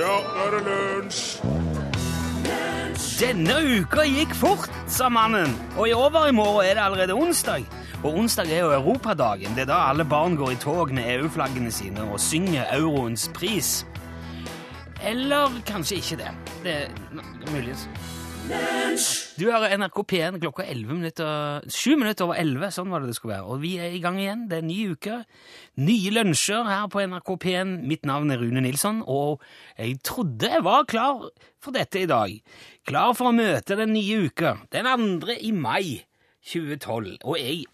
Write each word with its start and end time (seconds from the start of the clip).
Ja, 0.00 0.06
nå 0.08 0.44
er 0.46 0.54
det 0.54 0.60
lunsj! 0.64 1.24
Denne 3.20 3.56
uka 3.60 4.06
gikk 4.08 4.30
fort, 4.32 4.70
sa 4.88 5.10
mannen. 5.12 5.52
Og 5.76 5.90
i 5.90 5.92
overmorgen 5.92 6.64
er 6.64 6.78
det 6.78 6.84
allerede 6.86 7.16
onsdag. 7.20 7.66
Og 8.00 8.16
onsdag 8.22 8.48
er 8.48 8.62
jo 8.62 8.70
Europadagen. 8.78 9.52
Det 9.52 9.66
er 9.66 9.68
da 9.68 9.82
alle 9.90 10.06
barn 10.08 10.38
går 10.40 10.54
i 10.54 10.60
tog 10.62 10.94
med 10.96 11.04
EU-flaggene 11.18 11.72
sine 11.74 12.06
og 12.08 12.16
synger 12.16 12.72
euroens 12.78 13.28
pris. 13.36 13.82
Eller 15.04 15.52
kanskje 15.68 16.00
ikke 16.00 16.20
det. 16.22 16.32
Det 16.64 16.78
er 16.78 17.52
muligens. 17.52 17.84
Du 19.40 19.46
hører 19.48 19.72
NRK 19.78 20.02
P1 20.10 20.38
klokka 20.42 20.64
11 20.68 20.96
minutter, 20.98 21.62
7 21.72 21.94
minutter 21.96 22.26
over 22.26 22.36
11. 22.36 22.74
Sånn 22.74 22.90
var 22.92 23.00
det 23.00 23.08
det 23.08 23.16
skulle 23.16 23.38
være. 23.38 23.46
Og 23.48 23.62
vi 23.62 23.70
er 23.80 23.94
i 23.96 24.00
gang 24.02 24.18
igjen. 24.20 24.42
Det 24.50 24.58
er 24.58 24.64
en 24.64 24.68
ny 24.68 24.80
uke. 24.92 25.20
Nye 25.80 26.12
lunsjer 26.12 26.68
her 26.68 26.90
på 26.92 27.00
NRK 27.06 27.30
P1. 27.46 27.72
Mitt 27.88 28.04
navn 28.08 28.34
er 28.34 28.42
Rune 28.42 28.60
Nilsson, 28.66 29.00
og 29.08 29.40
jeg 29.78 29.96
trodde 30.04 30.50
jeg 30.52 30.66
var 30.66 30.84
klar 30.90 31.24
for 31.62 31.72
dette 31.76 32.02
i 32.02 32.10
dag. 32.10 32.36
Klar 32.90 33.16
for 33.16 33.30
å 33.30 33.36
møte 33.36 33.78
den 33.80 33.94
nye 33.96 34.26
uka. 34.28 34.58
Den 34.74 34.90
andre 34.90 35.38
i 35.40 35.54
mai 35.56 36.02
2012. 36.52 37.20
Og 37.24 37.40
jeg 37.40 37.64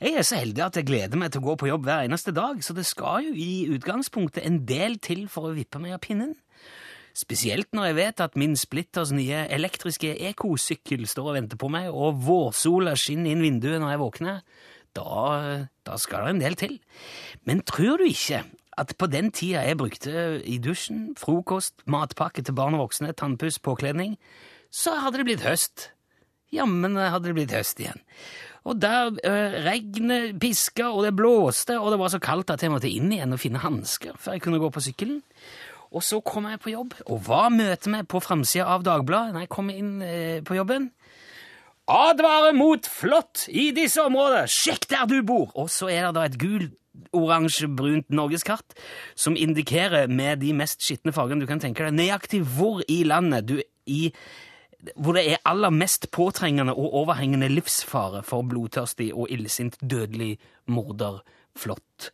jeg 0.00 0.16
er 0.16 0.24
så 0.24 0.38
heldig 0.40 0.62
at 0.64 0.78
jeg 0.78 0.86
gleder 0.88 1.20
meg 1.20 1.32
til 1.32 1.42
å 1.42 1.50
gå 1.50 1.54
på 1.60 1.68
jobb 1.68 1.84
hver 1.84 2.06
eneste 2.06 2.32
dag, 2.34 2.62
så 2.64 2.72
det 2.72 2.86
skal 2.88 3.26
jo 3.26 3.34
i 3.36 3.66
utgangspunktet 3.74 4.46
en 4.48 4.62
del 4.68 4.96
til 5.04 5.26
for 5.28 5.50
å 5.50 5.56
vippe 5.56 5.80
meg 5.82 5.98
av 5.98 6.00
pinnen. 6.06 6.32
Spesielt 7.16 7.72
når 7.72 7.88
jeg 7.88 7.96
vet 7.96 8.20
at 8.20 8.36
min 8.36 8.56
splitters 8.60 9.12
nye 9.16 9.46
elektriske 9.52 10.10
ekosykkel 10.28 11.06
står 11.08 11.30
og 11.30 11.36
venter 11.38 11.60
på 11.60 11.70
meg, 11.72 11.88
og 11.88 12.20
vårsola 12.26 12.92
skinner 12.98 13.32
inn 13.32 13.44
vinduet 13.44 13.80
når 13.80 13.94
jeg 13.94 14.02
våkner. 14.02 14.42
Da, 14.96 15.66
da 15.84 15.96
skal 16.00 16.26
det 16.26 16.34
en 16.34 16.44
del 16.44 16.56
til. 16.60 16.78
Men 17.48 17.64
tror 17.68 18.00
du 18.00 18.06
ikke 18.08 18.44
at 18.76 18.92
på 19.00 19.08
den 19.08 19.30
tida 19.32 19.64
jeg 19.64 19.78
brukte 19.80 20.26
i 20.44 20.58
dusjen, 20.60 21.14
frokost, 21.16 21.80
matpakke 21.88 22.44
til 22.44 22.56
barn 22.56 22.76
og 22.76 22.86
voksne, 22.86 23.14
tannpuss, 23.16 23.58
påkledning, 23.64 24.18
så 24.68 24.98
hadde 25.00 25.22
det 25.22 25.28
blitt 25.30 25.46
høst. 25.46 25.90
Jammen 26.52 26.98
hadde 27.00 27.30
det 27.30 27.36
blitt 27.38 27.56
høst 27.56 27.80
igjen. 27.80 28.02
Og 28.66 28.80
der 28.82 29.12
øh, 29.14 29.56
regnet 29.64 30.36
piska, 30.42 30.90
og 30.90 31.04
det 31.06 31.14
blåste, 31.16 31.78
og 31.80 31.92
det 31.94 32.00
var 32.00 32.12
så 32.12 32.20
kaldt 32.22 32.50
at 32.52 32.64
jeg 32.64 32.72
måtte 32.72 32.90
inn 32.90 33.12
igjen 33.14 33.32
og 33.32 33.40
finne 33.40 33.62
hansker 33.62 34.18
før 34.18 34.36
jeg 34.36 34.44
kunne 34.44 34.60
gå 34.60 34.70
på 34.74 34.82
sykkelen. 34.88 35.20
Og 35.94 36.02
så 36.04 36.20
kom 36.24 36.48
jeg 36.50 36.62
på 36.62 36.72
jobb, 36.72 36.96
og 37.06 37.20
hva 37.26 37.46
møter 37.52 37.92
meg 37.92 38.08
på 38.10 38.20
framsida 38.24 38.66
av 38.74 38.86
Dagbladet 38.86 39.34
når 39.34 39.46
jeg 39.46 39.52
kommer 39.52 39.78
inn 39.78 39.92
eh, 40.04 40.40
på 40.46 40.58
jobben? 40.58 40.90
Advare 41.86 42.50
mot 42.56 42.88
flått 42.90 43.46
i 43.52 43.70
disse 43.76 44.02
områdene! 44.02 44.50
Sjekk 44.50 44.88
der 44.90 45.06
du 45.10 45.20
bor! 45.26 45.52
Og 45.54 45.70
så 45.70 45.90
er 45.92 46.08
det 46.08 46.16
da 46.16 46.26
et 46.26 46.40
gult, 46.40 46.74
oransje-brunt 47.12 48.08
norgeskart 48.08 48.72
som 49.20 49.36
indikerer 49.36 50.08
med 50.08 50.40
de 50.40 50.54
mest 50.56 50.80
skitne 50.80 51.12
fargene 51.12 51.44
du 51.44 51.48
kan 51.48 51.60
tenke 51.60 51.84
deg, 51.84 51.92
nøyaktig 51.92 52.40
hvor 52.56 52.80
i 52.88 53.02
landet 53.04 53.48
du 53.50 53.58
i 53.86 54.10
hvor 54.94 55.16
det 55.16 55.24
er 55.32 55.42
aller 55.48 55.72
mest 55.74 56.10
påtrengende 56.14 56.74
og 56.76 56.94
overhengende 57.00 57.48
livsfare 57.50 58.22
for 58.26 58.46
blodtørstig 58.46 59.08
og 59.14 59.32
illsint 59.34 59.78
dødelig 59.80 60.36
morder 60.70 61.22
flått. 61.58 62.12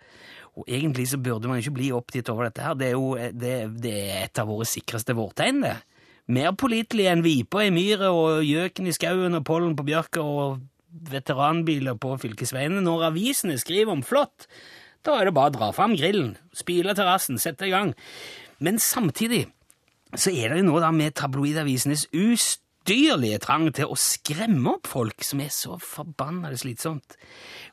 Og 0.60 0.66
egentlig 0.68 1.06
så 1.08 1.20
burde 1.22 1.48
man 1.48 1.62
ikke 1.62 1.76
bli 1.78 1.88
oppgitt 1.96 2.28
over 2.32 2.48
dette 2.48 2.64
her. 2.64 2.76
Det 2.76 2.90
er 2.90 2.96
jo 2.96 3.14
det, 3.16 3.54
det 3.82 3.94
er 4.02 4.26
et 4.26 4.42
av 4.42 4.50
våre 4.50 4.66
sikreste 4.68 5.16
vårtegn, 5.16 5.62
det. 5.64 5.78
Mer 6.32 6.52
pålitelig 6.54 7.08
enn 7.10 7.24
vipa 7.24 7.64
i 7.66 7.72
myra 7.74 8.12
og 8.14 8.44
gjøken 8.46 8.86
i 8.86 8.94
skauen 8.94 9.34
og 9.34 9.46
pollen 9.48 9.72
på 9.76 9.86
bjørka 9.88 10.22
og 10.22 10.60
veteranbiler 11.10 11.96
på 12.00 12.14
fylkesveiene. 12.22 12.82
Når 12.84 13.08
avisene 13.08 13.56
skriver 13.60 13.94
om 13.96 14.04
flått, 14.06 14.46
da 15.02 15.16
er 15.18 15.28
det 15.28 15.34
bare 15.34 15.50
å 15.50 15.56
dra 15.56 15.70
fram 15.74 15.96
grillen, 15.98 16.36
spyle 16.54 16.94
terrassen, 16.94 17.40
sette 17.42 17.66
i 17.66 17.72
gang. 17.72 17.90
Men 18.62 18.78
samtidig 18.78 19.46
så 20.14 20.30
er 20.30 20.52
det 20.52 20.60
jo 20.60 20.68
noe 20.68 20.82
da 20.84 20.92
med 20.94 21.16
tabloidavisenes 21.18 22.06
ustyrlige 22.82 23.38
trang 23.38 23.68
til 23.74 23.90
å 23.90 23.96
skremme 23.98 24.74
opp 24.74 24.88
folk 24.90 25.22
som 25.22 25.40
er 25.40 25.50
så 25.54 25.76
forbanna 25.78 26.50
slitsomt. 26.56 27.14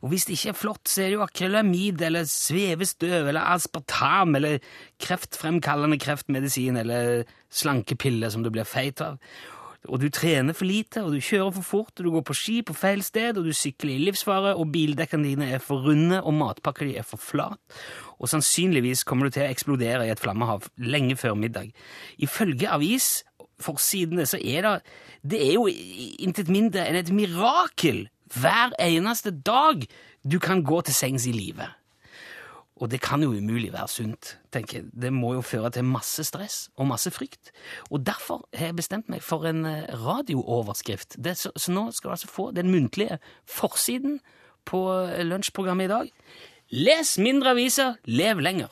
Og 0.03 0.11
hvis 0.11 0.27
det 0.27 0.37
ikke 0.37 0.51
er 0.53 0.57
flott, 0.57 0.87
så 0.87 1.01
er 1.01 1.09
det 1.09 1.17
jo 1.17 1.25
akrylamid 1.25 2.01
eller 2.01 2.27
svevestøv 2.29 3.29
eller 3.29 3.41
aspartam 3.41 4.35
eller 4.37 4.59
kreftfremkallende 5.01 5.97
kreftmedisin 5.99 6.77
eller 6.77 7.25
slankepiller 7.49 8.29
som 8.29 8.43
du 8.43 8.51
blir 8.53 8.69
feit 8.69 9.01
av. 9.01 9.17
Og 9.87 10.01
du 10.01 10.09
trener 10.11 10.53
for 10.53 10.67
lite, 10.67 11.01
og 11.01 11.13
du 11.15 11.23
kjører 11.23 11.53
for 11.55 11.63
fort, 11.63 11.93
og 11.95 12.03
du 12.03 12.11
går 12.11 12.23
på 12.27 12.35
ski 12.35 12.55
på 12.67 12.75
feil 12.75 12.99
sted, 13.01 13.37
og 13.39 13.45
du 13.47 13.55
sykler 13.55 13.93
i 13.93 14.01
livsfare, 14.09 14.51
og 14.59 14.73
bildekkene 14.73 15.23
dine 15.23 15.47
er 15.55 15.63
for 15.63 15.87
runde, 15.87 16.19
og 16.19 16.35
matpakka 16.35 16.83
di 16.83 16.97
er 16.99 17.07
for 17.07 17.21
flat, 17.23 17.79
og 18.19 18.27
sannsynligvis 18.27 19.05
kommer 19.07 19.29
du 19.29 19.37
til 19.37 19.45
å 19.45 19.53
eksplodere 19.53 20.03
i 20.03 20.11
et 20.11 20.19
flammehav 20.19 20.67
lenge 20.83 21.15
før 21.15 21.39
middag. 21.39 21.71
Ifølge 22.19 22.67
avisforsidene 23.59 24.25
så 24.25 24.37
er 24.37 24.61
det 24.61 24.81
Det 25.21 25.39
er 25.49 25.53
jo 25.53 25.67
intet 25.67 26.49
mindre 26.49 26.87
enn 26.87 26.95
et 26.95 27.11
mirakel 27.11 28.09
hver 28.33 28.71
eneste 28.79 29.31
dag 29.31 29.85
du 30.23 30.39
kan 30.39 30.63
gå 30.63 30.81
til 30.81 30.93
sengs 30.93 31.25
i 31.27 31.31
live. 31.31 31.65
Og 32.79 32.89
det 32.89 33.01
kan 33.01 33.21
jo 33.21 33.31
umulig 33.31 33.73
være 33.73 33.87
sunt. 33.87 34.37
tenker 34.51 34.77
jeg. 34.77 34.85
Det 34.93 35.11
må 35.13 35.33
jo 35.33 35.41
føre 35.41 35.69
til 35.69 35.83
masse 35.83 36.23
stress 36.23 36.69
og 36.77 36.87
masse 36.87 37.11
frykt. 37.11 37.51
Og 37.91 38.05
derfor 38.05 38.47
har 38.53 38.67
jeg 38.67 38.75
bestemt 38.75 39.09
meg 39.09 39.21
for 39.21 39.45
en 39.45 39.65
radiooverskrift. 39.65 41.17
Det, 41.17 41.37
så, 41.37 41.51
så, 41.55 41.71
nå 41.71 41.91
skal 41.91 42.07
du 42.07 42.11
altså 42.11 42.27
få 42.27 42.51
den 42.51 42.71
muntlige 42.71 43.19
forsiden 43.45 44.19
på 44.65 45.09
lunsjprogrammet 45.23 45.85
i 45.85 45.87
dag. 45.87 46.11
Les 46.71 47.17
mindre 47.17 47.49
aviser, 47.49 47.95
lev 48.05 48.39
lenger. 48.39 48.69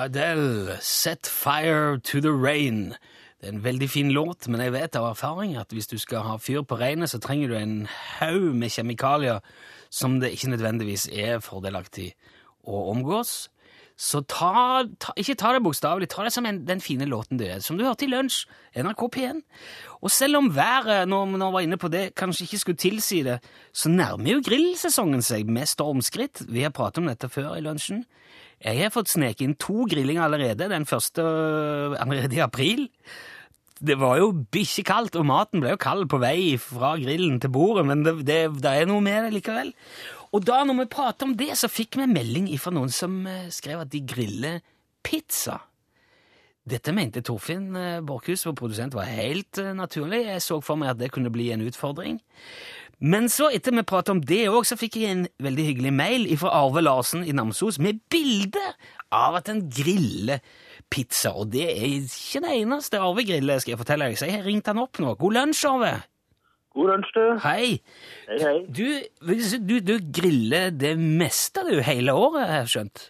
Adele, 0.00 0.78
'Set 0.80 1.26
Fire 1.26 1.98
to 1.98 2.20
the 2.20 2.32
Rain'. 2.32 2.94
Det 3.40 3.48
er 3.48 3.52
en 3.52 3.64
veldig 3.64 3.90
fin 3.90 4.10
låt, 4.10 4.48
men 4.48 4.60
jeg 4.60 4.72
vet 4.72 4.96
av 4.96 5.10
erfaring 5.10 5.56
at 5.56 5.72
hvis 5.72 5.86
du 5.86 5.98
skal 5.98 6.18
ha 6.24 6.36
fyr 6.36 6.62
på 6.62 6.78
regnet, 6.80 7.10
så 7.10 7.18
trenger 7.18 7.48
du 7.48 7.54
en 7.56 7.86
haug 8.18 8.54
med 8.54 8.70
kjemikalier 8.70 9.40
som 9.90 10.20
det 10.20 10.32
ikke 10.32 10.50
nødvendigvis 10.50 11.08
er 11.12 11.38
fordelaktig 11.38 12.14
å 12.64 12.90
omgås. 12.90 13.50
Så 14.00 14.22
ta, 14.24 14.80
ta, 14.96 15.12
ikke 15.20 15.36
ta 15.36 15.50
det 15.52 15.60
bokstavelig, 15.60 16.08
ta 16.08 16.24
det 16.24 16.32
som 16.32 16.46
en, 16.48 16.62
den 16.64 16.80
fine 16.80 17.04
låten 17.08 17.36
det 17.36 17.50
er, 17.52 17.58
som 17.60 17.76
du 17.76 17.84
hørte 17.84 18.06
i 18.06 18.08
lunsj, 18.08 18.46
NRK 18.80 19.02
P1. 19.12 19.42
Og 20.00 20.12
selv 20.14 20.38
om 20.38 20.48
været, 20.56 21.04
når 21.10 21.34
vi 21.34 21.40
var 21.42 21.66
inne 21.66 21.76
på 21.80 21.90
det, 21.92 22.06
kanskje 22.16 22.46
ikke 22.46 22.60
skulle 22.62 22.80
tilsi 22.80 23.20
det, 23.26 23.36
så 23.76 23.92
nærmer 23.92 24.38
jo 24.38 24.44
grillsesongen 24.46 25.20
seg 25.26 25.50
med 25.52 25.68
stormskritt. 25.68 26.46
Vi 26.48 26.64
har 26.64 26.72
pratet 26.72 27.02
om 27.02 27.10
dette 27.10 27.28
før 27.28 27.58
i 27.58 27.64
lunsjen. 27.66 28.06
Jeg 28.64 28.80
har 28.80 28.94
fått 28.94 29.12
sneke 29.12 29.44
inn 29.44 29.58
to 29.60 29.84
grillinger 29.88 30.24
allerede, 30.24 30.70
den 30.72 30.88
første 30.88 31.24
allerede 32.00 32.40
i 32.40 32.44
april. 32.44 32.86
Det 33.80 33.96
var 34.00 34.18
jo 34.20 34.32
bikkjekaldt, 34.52 35.16
og 35.16 35.28
maten 35.28 35.60
ble 35.60 35.74
jo 35.74 35.80
kald 35.80 36.08
på 36.12 36.20
vei 36.20 36.56
fra 36.60 36.94
grillen 37.00 37.38
til 37.40 37.52
bordet, 37.52 37.86
men 37.88 38.04
det, 38.04 38.16
det, 38.28 38.40
det 38.64 38.72
er 38.72 38.88
noe 38.88 39.04
med 39.04 39.28
det 39.28 39.36
likevel. 39.38 39.72
Og 40.30 40.44
da 40.46 40.60
når 40.64 40.82
vi 40.82 40.90
prater 40.92 41.26
om 41.26 41.34
det, 41.38 41.50
så 41.58 41.70
fikk 41.70 41.98
vi 41.98 42.06
en 42.06 42.14
melding 42.14 42.46
fra 42.62 42.72
noen 42.74 42.92
som 42.94 43.24
skrev 43.50 43.82
at 43.82 43.90
de 43.90 44.04
griller 44.06 44.60
pizza. 45.02 45.58
Dette 46.70 46.92
mente 46.94 47.22
Torfinn 47.26 47.72
Borchhus, 48.06 48.44
vår 48.46 48.54
produsent, 48.54 48.94
var 48.94 49.08
helt 49.10 49.58
naturlig. 49.74 50.26
Jeg 50.28 50.44
så 50.44 50.60
for 50.62 50.78
meg 50.78 50.92
at 50.92 51.00
det 51.00 51.10
kunne 51.10 51.32
bli 51.34 51.48
en 51.50 51.64
utfordring. 51.66 52.20
Men 53.00 53.30
så, 53.32 53.48
etter 53.48 53.72
vi 53.72 53.82
pratet 53.88 54.12
om 54.12 54.20
det 54.20 54.42
òg, 54.50 54.66
så 54.68 54.76
fikk 54.76 54.98
jeg 55.00 55.14
en 55.14 55.22
veldig 55.40 55.64
hyggelig 55.70 55.92
mail 55.96 56.26
fra 56.38 56.52
Arve 56.58 56.82
Larsen 56.84 57.24
i 57.24 57.32
Namsos 57.32 57.80
med 57.80 58.02
bilde 58.12 58.60
av 59.08 59.38
at 59.40 59.48
han 59.48 59.64
griller 59.72 60.44
pizza. 60.92 61.32
Og 61.32 61.48
det 61.54 61.64
er 61.72 61.86
ikke 61.88 62.44
det 62.44 62.52
eneste 62.58 63.00
Arve 63.00 63.24
griller, 63.24 63.62
skal 63.62 63.74
jeg 63.74 63.80
fortelle 63.80 64.10
deg. 64.10 64.20
Så 64.20 64.28
jeg 64.28 64.36
har 64.36 64.44
ringt 64.44 64.68
han 64.68 64.82
opp 64.84 65.00
nå. 65.00 65.14
God 65.16 65.38
lunsj, 65.38 65.64
Arve. 65.70 65.94
God 66.80 66.88
lunsj, 66.88 67.12
du. 67.12 67.24
Hei. 67.44 67.80
Hei, 68.24 68.36
hei. 68.40 68.58
Du, 68.72 68.86
du, 69.68 69.74
du 69.84 69.94
griller 70.16 70.70
det 70.72 70.94
meste, 70.96 71.60
du, 71.68 71.76
hele 71.84 72.14
året, 72.16 72.46
har 72.48 72.62
jeg 72.62 72.72
skjønt? 72.72 73.02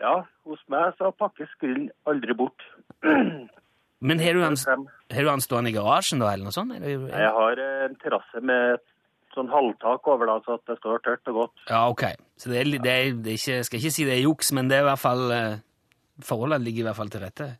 Ja, 0.00 0.14
hos 0.48 0.62
meg 0.72 0.94
så 0.96 1.10
pakkes 1.12 1.52
grillen 1.60 1.90
aldri 2.08 2.36
bort. 2.38 2.64
Men 4.08 4.22
har 4.24 4.38
du 4.38 4.40
han 4.40 5.42
stående 5.44 5.72
i 5.72 5.76
garasjen, 5.76 6.22
da, 6.22 6.32
eller 6.32 6.48
noe 6.48 6.56
sånt? 6.56 6.78
Eller? 6.78 7.04
Jeg 7.12 7.34
har 7.36 7.62
en 7.66 8.00
terrasse 8.00 8.40
med 8.40 8.80
sånn 9.34 9.52
halvtak 9.52 10.08
over, 10.08 10.30
da, 10.30 10.40
så 10.46 10.56
at 10.56 10.70
det 10.70 10.80
står 10.80 11.04
tørt 11.04 11.32
og 11.34 11.40
godt. 11.42 11.64
Ja, 11.68 11.84
ok. 11.92 12.08
Så 12.40 12.54
det 12.54 12.62
er, 12.62 12.72
det 12.72 12.94
er, 12.94 13.14
det 13.20 13.34
er 13.34 13.40
ikke, 13.42 13.62
skal 13.68 13.82
ikke 13.82 13.96
si 13.98 14.06
det 14.08 14.16
er 14.16 14.24
juks, 14.24 14.54
men 14.56 14.70
det 14.70 14.78
er 14.78 14.86
i 14.86 14.90
hvert 14.94 15.02
fall 15.02 15.24
Forholdene 16.24 16.64
ligger 16.64 16.82
i 16.82 16.86
hvert 16.88 16.98
fall 16.98 17.10
til 17.12 17.22
rette. 17.22 17.52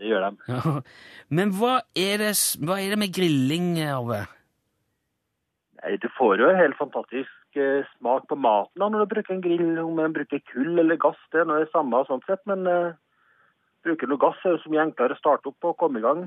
Det 0.00 0.10
gjør 0.10 0.26
de. 0.26 0.32
Ja. 0.50 0.72
Men 1.38 1.52
hva 1.56 1.78
er, 1.96 2.18
det, 2.20 2.32
hva 2.60 2.76
er 2.82 2.92
det 2.92 2.98
med 3.00 3.14
grilling, 3.16 3.78
Arve? 3.86 4.24
Du 5.84 6.08
får 6.16 6.40
jo 6.40 6.50
helt 6.56 6.76
fantastisk 6.78 7.58
eh, 7.60 7.84
smak 7.98 8.24
på 8.30 8.36
maten 8.40 8.80
da, 8.80 8.88
når 8.88 9.04
du 9.04 9.14
bruker 9.14 9.34
en 9.34 9.42
grill. 9.44 9.66
Om 9.82 9.98
en 10.00 10.14
bruker 10.16 10.40
kull 10.52 10.78
eller 10.80 10.96
gass, 11.00 11.20
det 11.32 11.42
er 11.42 11.50
det 11.50 11.72
samme 11.74 12.00
sånn 12.08 12.24
sett. 12.24 12.40
Men 12.48 12.64
uh, 12.64 12.96
bruker 13.84 14.08
du 14.08 14.16
gass, 14.20 14.40
er 14.44 14.56
det 14.56 14.62
så 14.64 14.72
mye 14.72 14.86
enklere 14.86 15.16
å 15.16 15.20
starte 15.20 15.52
opp 15.52 15.68
og 15.68 15.76
komme 15.80 16.00
i 16.00 16.06
gang. 16.06 16.24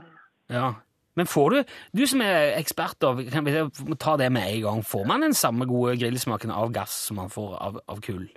Ja, 0.54 0.76
Men 1.18 1.26
får 1.26 1.50
du, 1.50 1.76
du 1.98 2.06
som 2.06 2.22
er 2.22 2.54
ekspert, 2.60 3.00
da, 3.02 3.16
kan 3.34 3.48
vi 3.48 3.96
ta 3.98 4.14
det 4.22 4.30
med 4.30 4.46
en 4.46 4.62
gang. 4.68 4.84
Får 4.86 5.08
man 5.10 5.26
den 5.26 5.34
samme 5.34 5.66
gode 5.66 5.98
grillsmaken 5.98 6.54
av 6.54 6.70
gass 6.76 6.94
som 7.08 7.18
man 7.18 7.34
får 7.34 7.56
av, 7.58 7.80
av 7.90 8.02
kull? 8.06 8.28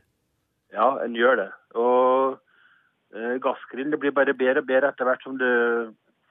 Ja, 0.73 0.95
en 1.05 1.19
gjør 1.19 1.37
det. 1.43 1.51
Og 1.77 2.39
uh, 3.13 3.35
gassgrill 3.45 3.93
det 3.93 4.01
blir 4.01 4.17
bare 4.17 4.33
bedre 4.33 4.65
og 4.65 4.73
bedre 4.73 4.95
etter 4.95 5.05
hvert 5.05 5.27
som 5.27 5.37
du 5.37 5.51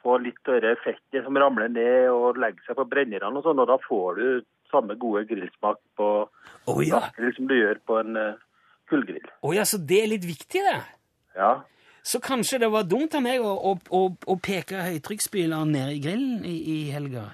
får 0.01 0.24
litt 0.24 0.39
større 0.42 0.77
fettet 0.81 1.25
som 1.25 1.38
ramler 1.38 1.69
ned 1.69 2.07
og 2.09 2.39
legger 2.39 2.65
seg 2.65 2.80
på 2.80 2.88
brennerne 2.89 3.35
og 3.35 3.45
sånn, 3.45 3.62
og 3.62 3.69
da 3.69 3.77
får 3.83 4.18
du 4.18 4.25
samme 4.71 4.95
gode 5.00 5.25
grillsmak 5.30 5.81
på 5.98 6.07
oh, 6.69 6.80
ja. 6.86 7.07
som 7.36 7.50
du 7.50 7.56
gjør 7.57 7.81
på 7.88 8.00
en 8.01 8.19
uh, 8.19 8.45
kullgrill. 8.89 9.25
Å 9.42 9.54
ja, 9.56 9.66
så 9.68 9.81
det 9.81 10.04
er 10.04 10.13
litt 10.13 10.27
viktig, 10.27 10.63
det. 10.66 10.77
Ja. 11.38 11.51
Så 12.06 12.21
kanskje 12.24 12.62
det 12.63 12.71
var 12.74 12.88
dumt 12.89 13.16
av 13.18 13.24
meg 13.25 13.44
å, 13.44 13.51
å, 13.54 13.75
å, 13.95 14.01
å 14.10 14.38
peke 14.42 14.86
høytrykksspyleren 14.86 15.74
ned 15.75 15.94
i 15.98 16.01
grillen 16.04 16.45
i, 16.48 16.56
i 16.57 16.77
helga? 16.94 17.27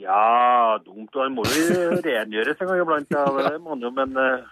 Ja, 0.00 0.78
dumt. 0.84 1.12
Den 1.14 1.36
må 1.36 1.44
jo 1.44 1.90
rengjøres 2.06 2.60
en 2.60 2.72
gang 2.72 2.82
iblant, 2.82 3.12
ja, 3.14 3.26
det 3.36 3.60
må 3.60 3.74
han 3.74 3.84
jo, 3.84 3.92
men 3.96 4.16
eh, 4.16 4.48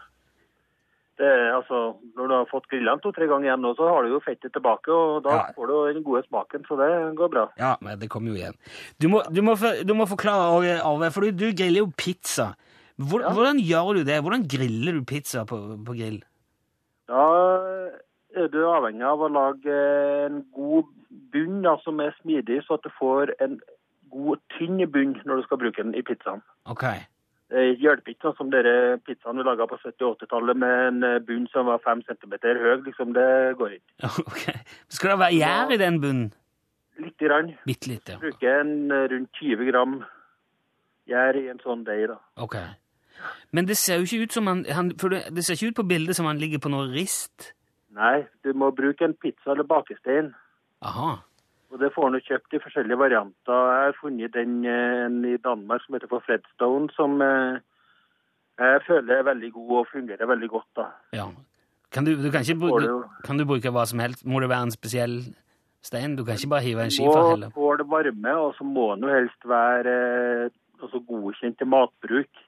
det, 1.19 1.31
altså, 1.53 1.97
når 2.17 2.29
du 2.31 2.35
har 2.37 2.47
fått 2.51 2.69
grillene 2.71 3.03
to-tre 3.03 3.27
ganger 3.27 3.49
igjen 3.51 3.61
nå, 3.65 3.73
så 3.75 3.89
har 3.91 4.05
du 4.07 4.13
jo 4.13 4.21
fettet 4.23 4.53
tilbake, 4.55 4.89
og 4.95 5.25
da 5.25 5.31
Ja. 5.35 5.53
får 5.57 5.67
du 5.67 5.93
den 5.95 6.03
gode 6.07 6.23
smaken, 6.29 6.65
så 6.69 6.77
det 6.79 7.17
går 7.19 7.31
bra. 7.33 7.49
Ja, 7.59 7.77
men 7.83 7.99
det 7.99 8.09
kommer 8.09 8.31
jo 8.31 8.39
igjen. 8.39 8.55
Du 9.01 9.09
må, 9.09 9.23
du 9.33 9.43
må, 9.43 9.57
for- 9.59 9.83
du 9.85 9.95
må 9.95 10.07
forklare, 10.07 10.79
Arve, 10.85 11.11
for 11.13 11.21
du, 11.31 11.51
griller 11.53 11.83
jo 11.83 11.93
pizza. 11.97 12.55
Hvor, 12.99 13.21
Ja. 13.23 13.31
Hvordan 13.31 13.59
gjør 13.59 13.95
du 13.99 14.05
det? 14.05 14.21
Hvordan 14.23 14.47
griller 14.49 14.93
du 14.99 15.05
pizza 15.05 15.45
på, 15.45 15.59
på 15.85 15.93
grill? 15.99 16.23
Da 17.09 17.25
er 18.37 18.49
du 18.49 18.59
avhengig 18.69 19.03
av 19.07 19.19
å 19.19 19.29
lage 19.33 19.77
en 20.27 20.45
god 20.55 20.85
bunn 21.33 21.63
da, 21.63 21.77
som 21.85 22.01
er 22.01 22.15
smidig, 22.23 22.63
så 22.67 22.75
at 22.75 22.83
du 22.83 22.91
får 23.01 23.33
en 23.41 23.61
god, 24.11 24.39
tynn 24.57 24.79
bunn 24.91 25.15
når 25.25 25.37
du 25.37 25.43
skal 25.47 25.59
bruke 25.59 25.83
den 25.83 25.95
i 25.95 26.03
pizzaen. 26.03 26.43
Ok. 26.67 26.85
Det 27.49 27.63
hjelper 27.81 28.13
ikke 28.13 28.27
sånn 28.29 28.37
som 28.37 28.51
dere 28.53 28.99
pizzaen 29.07 29.39
vi 29.41 29.45
laga 29.47 29.65
på 29.71 29.79
70-80-tallet 29.81 30.59
med 30.61 30.75
en 30.89 31.07
eh, 31.09 31.21
bunn 31.25 31.47
som 31.49 31.65
var 31.71 31.81
fem 31.81 32.03
centimeter 32.05 32.59
høy. 32.61 32.83
Liksom, 32.85 33.15
det 33.17 33.29
går 33.57 33.79
ikke. 33.79 34.11
ok. 34.27 34.43
Skal 34.93 35.15
det 35.15 35.19
være 35.23 35.39
gjær 35.39 35.73
i 35.73 35.81
den 35.81 35.97
bunnen? 36.03 36.27
Litt 36.99 37.17
grann. 37.23 37.55
Bitte 37.65 37.89
litt, 37.93 38.11
ja. 38.11 38.19
Bruker 38.21 38.61
en 38.61 38.75
eh, 38.93 39.07
rundt 39.15 39.41
20 39.41 39.71
gram 39.71 39.97
gjær 41.09 41.39
i 41.41 41.47
en 41.49 41.63
sånn 41.65 41.87
deig. 41.89 42.05
da. 42.11 42.19
Ok. 42.45 42.59
Men 43.57 43.67
det 43.71 43.79
ser 43.81 44.03
jo 44.03 44.07
ikke 44.07 44.29
ut 44.29 44.37
som 44.37 44.47
han, 44.51 44.61
han 44.69 44.93
for 45.01 45.15
det, 45.15 45.25
det 45.35 45.45
ser 45.47 45.57
ikke 45.57 45.73
ut 45.73 45.79
på 45.81 45.87
bildet 45.95 46.19
som 46.19 46.29
han 46.29 46.39
ligger 46.43 46.61
på 46.63 46.71
noe 46.75 46.91
rist. 46.93 47.55
Nei, 47.97 48.27
du 48.45 48.53
må 48.53 48.69
bruke 48.77 49.09
en 49.09 49.17
pizza- 49.17 49.55
eller 49.55 49.65
bakestein. 49.67 50.35
Aha. 50.85 51.17
Og 51.73 51.81
det 51.83 51.91
får 51.95 52.15
du 52.15 52.21
kjøpt 52.25 52.55
i 52.57 52.61
forskjellige 52.65 52.97
varianter. 52.99 53.59
Jeg 53.75 53.89
har 53.91 53.97
funnet 54.01 54.33
den 54.33 54.55
eh, 54.65 55.05
en 55.07 55.19
i 55.29 55.35
Danmark 55.45 55.83
som 55.85 55.95
heter 55.99 56.09
for 56.09 56.25
Fredstone, 56.25 56.89
som 56.97 57.19
eh, 57.23 57.59
jeg 58.59 58.81
føler 58.87 59.19
er 59.21 59.27
veldig 59.29 59.51
god 59.53 59.75
og 59.83 59.91
fungerer 59.93 60.27
veldig 60.31 60.49
godt. 60.55 60.69
da. 60.77 60.87
Ja. 61.13 61.27
Kan 61.93 62.05
du, 62.09 62.15
du 62.21 62.31
kan 62.33 62.41
ikke 62.45 62.59
bruke, 62.61 62.81
du- 62.87 63.05
kan 63.25 63.39
du 63.39 63.45
bruke 63.49 63.71
hva 63.73 63.85
som 63.87 64.01
helst? 64.01 64.25
Må 64.27 64.41
det 64.41 64.49
være 64.49 64.69
en 64.69 64.75
spesiell 64.75 65.19
stein? 65.85 66.17
Du 66.17 66.25
kan 66.25 66.35
ikke 66.41 66.51
bare 66.57 66.65
hive 66.67 66.83
en 66.85 66.91
skifer 66.91 67.31
heller? 67.35 67.53
Må 67.57 67.77
det 67.81 67.87
varme, 67.89 68.35
og 68.37 68.55
så 68.59 68.65
må 68.65 68.89
den 68.97 69.05
jo 69.09 69.15
helst 69.15 69.45
være 69.49 69.95
eh, 70.45 70.51
altså 70.83 71.01
godkjent 71.09 71.59
til 71.59 71.67
matbruk. 71.69 72.45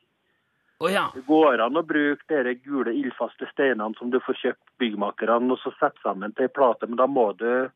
Oh, 0.80 0.88
ja. 0.88 1.06
Det 1.12 1.26
går 1.28 1.60
an 1.60 1.76
å 1.76 1.84
bruke 1.84 2.40
de 2.46 2.54
gule 2.64 2.92
ildfaste 2.96 3.44
steinene 3.52 3.92
som 3.98 4.08
du 4.10 4.16
får 4.24 4.38
kjøpt 4.40 4.70
byggmakerne, 4.80 5.52
og 5.52 5.60
så 5.60 5.72
sette 5.76 6.00
sammen 6.00 6.32
til 6.32 6.48
ei 6.48 6.52
plate, 6.56 6.88
men 6.88 6.96
da 6.96 7.04
må 7.06 7.26
du 7.36 7.68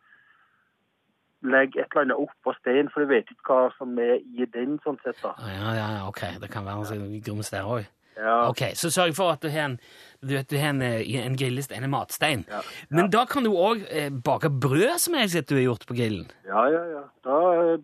legge 1.44 1.82
et 1.82 1.92
eller 1.92 2.06
annet 2.06 2.22
oppå 2.24 2.54
steinen, 2.60 2.88
for 2.92 3.04
du 3.04 3.10
vet 3.12 3.28
ikke 3.30 3.52
hva 3.52 3.72
som 3.78 3.98
er 4.00 4.16
i 4.20 4.46
den. 4.52 4.78
sånn 4.84 4.98
sett 5.04 5.20
da. 5.22 5.34
Ja, 5.44 5.74
ja, 5.76 5.88
ok. 6.08 6.22
Det 6.42 6.50
kan 6.52 6.66
være 6.66 6.88
sånn 6.90 7.20
grums 7.24 7.52
der 7.52 7.68
òg. 7.68 7.84
Ja, 8.14 8.48
Ok, 8.48 8.60
så 8.78 8.90
sørg 8.94 9.14
for 9.16 9.32
at 9.34 9.42
du 9.42 9.48
har 9.50 9.64
en, 9.68 9.78
du 10.22 10.36
vet, 10.36 10.46
du 10.46 10.56
har 10.58 10.70
en, 10.70 10.82
eh, 10.86 11.02
en 11.24 11.34
grillestein, 11.36 11.82
en 11.82 11.90
matstein. 11.90 12.44
Ja, 12.48 12.60
Men 12.88 13.10
da 13.10 13.24
kan 13.26 13.42
du 13.42 13.50
òg 13.50 13.82
eh, 13.90 14.10
bake 14.10 14.50
brød, 14.50 15.00
som 15.02 15.14
jeg 15.14 15.26
har 15.26 15.32
sett 15.32 15.48
du 15.50 15.56
har 15.56 15.66
gjort 15.66 15.86
på 15.88 15.96
grillen. 15.98 16.30
ja, 16.46 16.68
ja. 16.70 16.84
ja. 16.94 17.02
Da, 17.26 17.38
eh, 17.74 17.78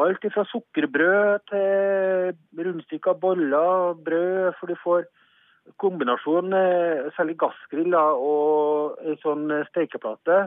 alt 0.00 0.22
fra 0.32 0.44
sukkerbrød 0.46 1.40
til 1.50 2.64
rundstykker, 2.64 3.18
boller, 3.18 3.98
brød, 3.98 4.54
for 4.60 4.70
du 4.70 4.76
får 4.84 5.08
kombinasjon, 5.82 6.54
særlig 7.16 7.36
gassgriller 7.42 8.22
og 8.22 9.02
en 9.02 9.18
sånn 9.22 9.50
stekeplate. 9.68 10.38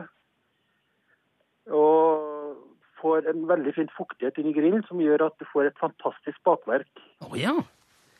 Og 1.72 2.56
får 3.00 3.28
en 3.30 3.46
veldig 3.48 3.72
fin 3.76 3.88
fuktighet 3.96 4.38
inn 4.40 4.50
i 4.50 4.56
grillen, 4.56 4.82
som 4.88 5.00
gjør 5.00 5.26
at 5.26 5.38
du 5.40 5.44
får 5.52 5.70
et 5.70 5.80
fantastisk 5.80 6.38
bakverk. 6.44 6.88
Å 7.24 7.32
ja. 7.36 7.54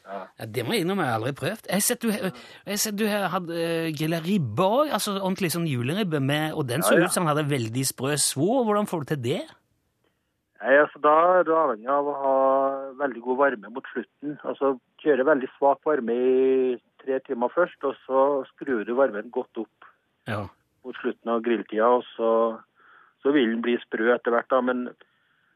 Ja. 0.05 0.19
ja. 0.39 0.47
Det 0.53 0.65
må 0.67 0.75
jeg 0.77 0.85
innrømme, 0.85 1.05
jeg 1.07 1.13
har 1.15 1.21
aldri 1.23 1.33
prøvd. 1.39 1.67
Jeg 1.71 1.79
har 1.81 1.85
sett 1.87 2.03
du, 2.05 2.11
jeg 2.13 2.81
sett 2.83 2.97
du 3.01 3.07
hadde 3.09 3.57
uh, 3.57 3.91
grilla 3.97 4.19
ribbe 4.25 4.67
òg, 4.67 4.91
altså 4.93 5.15
ordentlig 5.17 5.53
sånn 5.55 5.69
juleribbe, 5.71 6.21
med, 6.21 6.53
og 6.53 6.67
den 6.69 6.85
så 6.85 6.95
Ja, 6.99 7.05
ja. 7.05 7.09
ut 7.09 7.17
som 7.17 7.25
den 7.25 7.33
hadde 7.33 7.47
veldig 7.49 7.85
sprø 7.89 8.17
svor. 8.21 8.65
Hvordan 8.69 8.89
får 8.91 9.05
du 9.07 9.13
til 9.15 9.23
det? 9.29 9.39
Nei, 10.65 10.75
altså 10.81 11.01
Da 11.05 11.15
er 11.39 11.45
du 11.49 11.53
avhengig 11.57 11.89
av 11.93 12.07
å 12.09 12.13
ha 12.21 12.35
veldig 13.01 13.21
god 13.25 13.41
varme 13.41 13.73
mot 13.73 13.89
slutten. 13.93 14.37
Altså 14.49 14.75
Kjøre 15.05 15.27
veldig 15.29 15.49
svak 15.59 15.83
varme 15.85 16.15
i 16.17 16.77
tre 17.03 17.19
timer 17.27 17.51
først, 17.53 17.81
og 17.85 17.97
så 18.07 18.21
skrur 18.55 18.85
du 18.89 18.95
varmen 18.97 19.27
godt 19.33 19.59
opp 19.61 19.89
Ja. 20.29 20.47
mot 20.85 20.97
slutten 21.01 21.29
av 21.33 21.43
grilltida. 21.45 21.85
og 21.99 22.05
så, 22.15 22.31
så 23.25 23.33
vil 23.35 23.57
den 23.57 23.65
bli 23.65 23.75
sprø 23.83 24.13
etter 24.15 24.35
hvert. 24.35 24.51
da, 24.53 24.61
men 24.61 24.87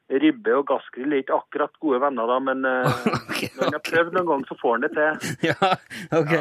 Ribbe 0.09 0.55
og 0.57 0.65
gassgrill 0.71 1.13
er 1.13 1.21
ikke 1.21 1.37
akkurat 1.37 1.75
gode 1.85 1.99
venner, 2.01 2.31
da, 2.31 2.39
men 2.41 2.65
okay, 2.65 3.19
okay. 3.29 3.49
når 3.59 3.67
en 3.67 3.77
har 3.77 3.83
prøvd 3.85 4.15
noen 4.17 4.29
gang, 4.31 4.45
så 4.49 4.57
får 4.57 4.77
en 4.79 4.87
det 4.87 4.91
til. 4.97 5.33
ja, 5.51 5.73
ok. 6.17 6.35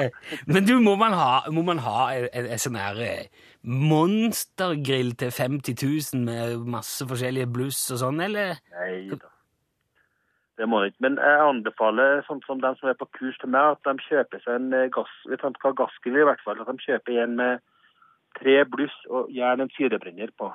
Men 0.48 0.68
du, 0.70 0.78
må 0.84 0.96
man 1.00 1.16
ha, 1.20 1.32
må 1.52 1.66
man 1.68 1.82
ha 1.84 2.06
en, 2.16 2.54
sånn 2.64 2.80
her 2.80 3.02
eh, 3.04 3.48
monstergrill 3.68 5.18
til 5.20 5.34
50 5.36 5.76
000 5.84 6.28
med 6.30 6.70
masse 6.78 7.08
forskjellige 7.10 7.50
bluss 7.58 7.82
og 7.92 8.00
sånn, 8.06 8.24
eller? 8.30 8.56
Nei 8.80 9.02
da. 9.12 9.34
Det 10.58 10.66
må 10.66 10.80
det 10.82 10.94
ikke. 10.94 11.04
Men 11.06 11.20
jeg 11.22 11.42
anbefaler, 11.46 12.24
sånn 12.26 12.40
som 12.48 12.62
de 12.64 12.72
som 12.80 12.90
er 12.90 12.96
på 12.98 13.10
kurs 13.20 13.36
til 13.42 13.52
meg, 13.54 13.76
at 13.76 13.84
de 13.86 14.08
kjøper 14.08 14.42
seg 14.46 14.56
en 14.58 14.72
eh, 14.74 14.88
gass, 14.96 15.12
hvis 15.28 15.44
de 15.44 15.52
skal 15.60 15.74
ha 15.74 15.80
gassgrill, 15.84 16.22
i 16.24 16.30
hvert 16.32 16.42
fall, 16.46 16.64
at 16.64 16.72
de 16.72 16.88
kjøper 16.88 17.20
en 17.26 17.36
med 17.38 17.68
tre 18.40 18.56
bluss 18.72 18.96
og 19.12 19.30
gjerne 19.34 19.68
en 19.68 19.76
syrebrenner 19.76 20.32
på. 20.40 20.50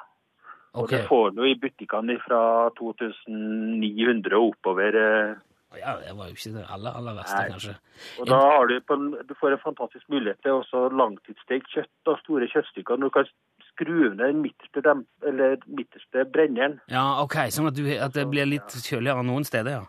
Og 0.74 0.84
Ok. 0.84 0.90
det 0.90 1.06
får 1.08 1.34
du 1.36 1.42
i 1.44 1.54
butikkene 1.60 2.18
fra 2.24 2.70
2900 2.78 4.36
og 4.38 4.54
oppover. 4.54 4.94
eh, 4.96 5.34
Ja, 5.80 5.96
det 5.96 6.12
var 6.16 6.26
jo 6.28 6.34
ikke 6.36 6.52
det 6.52 6.66
aller, 6.68 6.90
aller 6.96 7.14
verste, 7.16 7.36
Nei. 7.38 7.48
kanskje. 7.50 7.74
Og 8.20 8.26
da 8.28 8.36
har 8.40 8.66
du, 8.66 8.80
på, 8.80 8.92
en- 8.94 9.26
du 9.26 9.34
får 9.34 9.52
en 9.52 9.58
fantastisk 9.58 10.04
mulighet 10.10 10.42
til 10.42 10.52
også 10.52 10.90
langtidsstekt 10.92 11.66
kjøtt 11.72 12.06
og 12.12 12.18
store 12.20 12.46
kjøttstykker. 12.48 12.96
Når 12.98 13.08
du 13.08 13.10
kan 13.10 13.24
skru 13.72 14.10
ned 14.14 14.18
den 14.18 14.42
midterste, 14.42 14.82
dem, 14.84 15.06
eller 15.26 15.56
midterste 15.66 16.26
brenneren. 16.30 16.78
Ja, 16.88 17.22
ok, 17.22 17.36
sånn 17.48 17.68
at, 17.68 17.74
du, 17.74 17.86
at 17.88 18.12
det 18.12 18.28
blir 18.28 18.44
litt 18.46 18.68
kjøligere 18.68 19.24
noen 19.24 19.44
steder, 19.44 19.70
ja. 19.70 19.84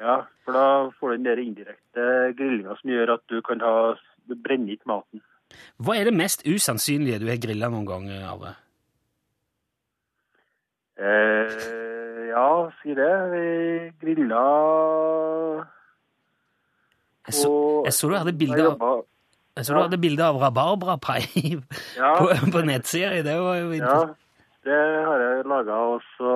Ja, 0.00 0.16
for 0.44 0.52
da 0.52 0.90
får 0.98 1.10
du 1.10 1.16
den 1.16 1.24
der 1.24 1.42
indirekte 1.42 2.34
grillinga 2.36 2.74
som 2.80 2.90
gjør 2.90 3.14
at 3.14 3.22
du 3.28 3.40
kan 3.42 3.60
ha 3.60 3.94
Du 4.28 4.34
brenner 4.34 4.74
ikke 4.74 4.86
maten. 4.86 5.22
Hva 5.80 5.94
er 5.96 6.04
det 6.04 6.12
mest 6.14 6.42
usannsynlige 6.44 7.18
du 7.20 7.26
har 7.30 7.38
grilla 7.40 7.70
noen 7.70 7.86
gang, 7.86 8.10
Arve? 8.28 8.56
Eh, 10.98 12.28
ja, 12.32 12.46
si 12.82 12.94
det. 12.98 13.12
Vi 13.32 13.44
grilla 14.02 14.42
Jeg 17.28 17.34
så, 17.38 17.52
jeg 17.84 17.92
så 17.94 18.08
du 18.08 18.16
hadde 18.16 18.34
bilde 18.38 18.64
av, 18.72 19.94
bilde 20.00 20.24
av 20.24 20.40
rabarbrapai 20.42 21.20
Ja, 22.00 22.16
på, 22.18 22.32
på 22.52 22.64
nettsida. 22.66 23.12
di. 23.16 23.22
Det 23.26 23.36
var 23.38 23.60
jo 23.60 23.70
interessant. 23.70 24.18
ja, 24.66 24.70
det 24.70 24.82
har 25.06 25.24
jeg 25.24 25.46
laga. 25.54 25.78
Og 25.94 26.02
så 26.16 26.34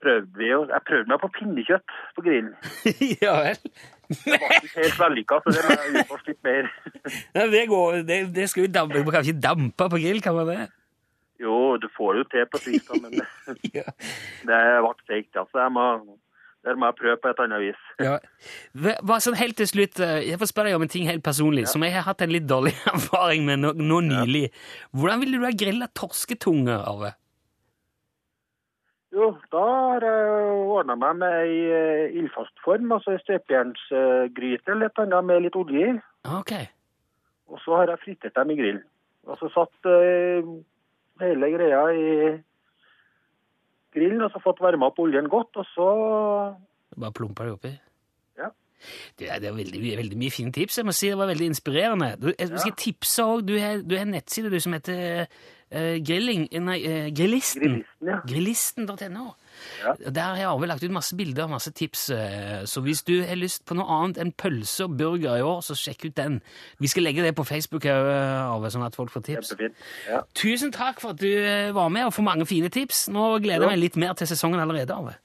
prøvde 0.00 0.40
vi 0.40 0.48
jo 0.50 0.64
Jeg 0.70 0.84
prøvde 0.88 1.12
meg 1.12 1.20
på 1.20 1.32
pinnekjøtt 1.38 1.96
på 2.16 2.24
grillen. 2.24 2.54
ja 3.24 3.36
vel. 3.44 3.64
Det 4.10 4.34
var 4.34 4.56
ikke 4.58 4.80
helt 4.80 4.98
vellykka, 4.98 5.36
så 5.44 5.52
det 5.54 5.64
må 5.66 5.74
jeg 5.76 5.90
utforske 6.00 6.32
litt 6.32 6.46
mer. 6.48 6.70
Nei, 7.36 7.44
det, 7.52 7.64
går, 7.70 8.00
det, 8.08 8.16
det 8.34 8.48
skal 8.50 8.64
jo 8.64 8.70
dampe, 8.74 9.04
Man 9.04 9.14
kan 9.14 9.28
ikke 9.28 9.42
dampe 9.44 9.90
på 9.92 10.00
grill, 10.02 10.22
kan 10.24 10.34
man 10.40 10.48
det? 10.50 10.64
Jo, 11.40 11.76
du 11.80 11.86
får 11.96 12.18
jo 12.20 12.24
til 12.32 12.46
på 12.52 12.58
da, 12.64 12.98
men 13.00 13.14
Ja. 13.76 13.86
det 14.48 14.58
ble 14.84 14.90
seigt. 15.08 15.36
Altså. 15.40 15.62
Jeg 15.62 15.72
må, 15.72 15.84
der 16.66 16.76
må 16.76 16.90
jeg 16.90 16.98
prøve 16.98 17.16
på 17.22 17.30
et 17.32 17.40
annet 17.46 17.62
vis. 17.64 17.78
Ja. 18.02 18.18
Bare 19.00 19.22
sånn 19.24 19.38
helt 19.40 19.56
til 19.56 19.70
slutt, 19.70 20.00
eh, 20.04 20.18
jeg 20.28 20.40
får 20.42 20.50
spørre 20.52 20.68
deg 20.72 20.76
om 20.76 20.84
en 20.84 20.92
ting 20.92 21.08
helt 21.08 21.24
personlig, 21.24 21.64
som 21.72 21.84
jeg 21.86 21.94
har 21.96 22.04
hatt 22.10 22.20
en 22.26 22.34
litt 22.34 22.44
dårlig 22.50 22.74
erfaring 22.92 23.46
med 23.48 23.62
nå, 23.64 23.72
nå 23.80 24.02
nylig. 24.10 24.50
Hvordan 24.92 25.24
ville 25.24 25.40
du 25.40 25.48
ha 25.48 25.54
grilla 25.64 25.88
torsketunger, 25.96 26.84
Arve? 26.84 27.14
Jo, 29.10 29.32
da 29.50 29.62
har 29.66 30.04
jeg 30.06 30.50
ordna 30.70 30.94
meg 31.00 31.16
med 31.18 31.32
ei 31.40 31.54
eh, 31.74 32.18
ildfast 32.20 32.60
form, 32.62 32.92
altså 32.94 33.16
ei 33.16 33.22
støpejernsgryte 33.24 34.70
eller 34.70 34.86
et 34.92 35.00
annet 35.02 35.26
med 35.26 35.42
litt 35.48 35.56
olje 35.58 35.88
i. 35.88 35.96
Ok. 36.36 36.52
Og 37.50 37.58
så 37.64 37.80
har 37.80 37.90
jeg 37.90 38.02
fritert 38.04 38.36
dem 38.38 38.52
i 38.54 38.58
grillen. 38.60 38.84
Så 39.40 39.48
satt 39.56 39.88
eh, 39.90 40.46
hele 41.24 41.50
greia 41.52 41.82
i 41.92 42.08
grillen 43.94 44.24
og 44.26 44.32
så 44.34 44.42
fått 44.42 44.62
varma 44.62 44.90
opp 44.90 45.00
oljen 45.02 45.28
godt, 45.30 45.62
og 45.62 45.70
så 45.74 45.88
Bare 47.00 47.14
plumpa 47.14 47.46
det 47.46 47.52
oppi? 47.54 47.70
Ja. 48.38 48.50
Det 49.18 49.28
er, 49.28 49.38
det 49.42 49.48
er 49.50 49.54
veldig, 49.54 49.80
veldig 50.00 50.18
mye 50.18 50.32
fine 50.34 50.52
tips. 50.52 50.80
Jeg 50.80 50.88
må 50.88 50.94
si 50.96 51.10
Det 51.10 51.18
var 51.20 51.30
veldig 51.30 51.46
inspirerende. 51.52 52.08
Du, 52.18 52.30
jeg 52.32 52.48
skal 52.50 52.74
tipse 52.76 53.24
også, 53.24 53.46
Du 53.46 53.54
har 53.58 53.82
du 53.84 53.94
har 53.94 54.06
en 54.06 54.14
nettside 54.16 54.50
du 54.50 54.58
som 54.60 54.74
heter 54.74 55.26
uh, 55.26 55.96
Grilling 56.06 56.48
Nei, 56.66 56.80
uh, 56.82 57.06
Grillisten. 57.14 57.62
Grillisten, 57.62 58.10
ja. 58.10 58.18
Grillisten.no. 58.26 59.28
Ja. 59.84 59.94
Der 60.10 60.34
har 60.38 60.52
Arve 60.54 60.66
lagt 60.70 60.84
ut 60.84 60.90
masse 60.94 61.16
bilder 61.16 61.44
og 61.46 61.50
masse 61.54 61.70
tips. 61.72 62.08
eh, 62.10 62.64
Så 62.64 62.80
hvis 62.84 63.02
du 63.06 63.22
har 63.24 63.36
lyst 63.36 63.64
på 63.66 63.74
noe 63.74 63.86
annet 63.86 64.18
enn 64.18 64.32
pølse 64.32 64.84
og 64.84 64.96
burger 64.98 65.36
i 65.38 65.42
år, 65.42 65.60
så 65.62 65.74
sjekk 65.78 66.04
ut 66.10 66.16
den. 66.16 66.40
Vi 66.78 66.86
skal 66.90 67.02
legge 67.02 67.22
det 67.22 67.34
på 67.36 67.44
Facebook, 67.44 67.82
òg, 67.84 68.10
Arve, 68.56 68.70
sånn 68.70 68.86
at 68.86 68.94
folk 68.96 69.10
får 69.10 69.22
tips. 69.30 69.54
Ja. 70.08 70.20
Tusen 70.34 70.72
takk 70.72 71.00
for 71.00 71.10
at 71.10 71.20
du 71.20 71.28
eh, 71.30 71.72
var 71.72 71.88
med 71.88 72.04
og 72.06 72.14
får 72.14 72.22
mange 72.26 72.46
fine 72.46 72.68
tips. 72.68 73.08
Nå 73.08 73.38
gleder 73.42 73.66
jeg 73.68 73.74
meg 73.76 73.78
litt 73.84 73.96
mer 73.96 74.14
til 74.14 74.26
sesongen 74.30 74.60
allerede, 74.60 74.94
Arve. 74.94 75.16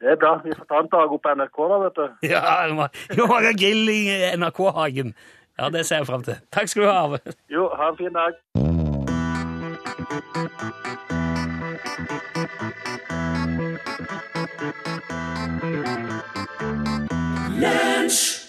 Det 0.00 0.08
er 0.14 0.16
bra. 0.16 0.38
Vi 0.44 0.50
får 0.56 0.64
ta 0.64 0.78
en 0.80 0.88
dag 0.88 1.12
opp 1.12 1.22
på 1.26 1.34
NRK, 1.36 1.58
da, 1.68 1.78
vet 1.84 1.94
du. 1.98 2.06
Ja, 2.32 2.66
jo 3.18 3.26
grill 3.58 3.88
i 3.92 4.00
NRK-hagen. 4.36 5.14
Ja, 5.60 5.68
det 5.68 5.84
ser 5.86 5.96
jeg 6.00 6.06
fram 6.08 6.22
til. 6.24 6.38
Takk 6.50 6.68
skal 6.72 6.82
du 6.82 6.88
ha, 6.88 6.94
Arve. 7.04 7.20
Jo, 7.52 7.68
ha 7.76 7.90
en 7.92 7.96
fin 8.00 8.16
dag. 8.16 8.32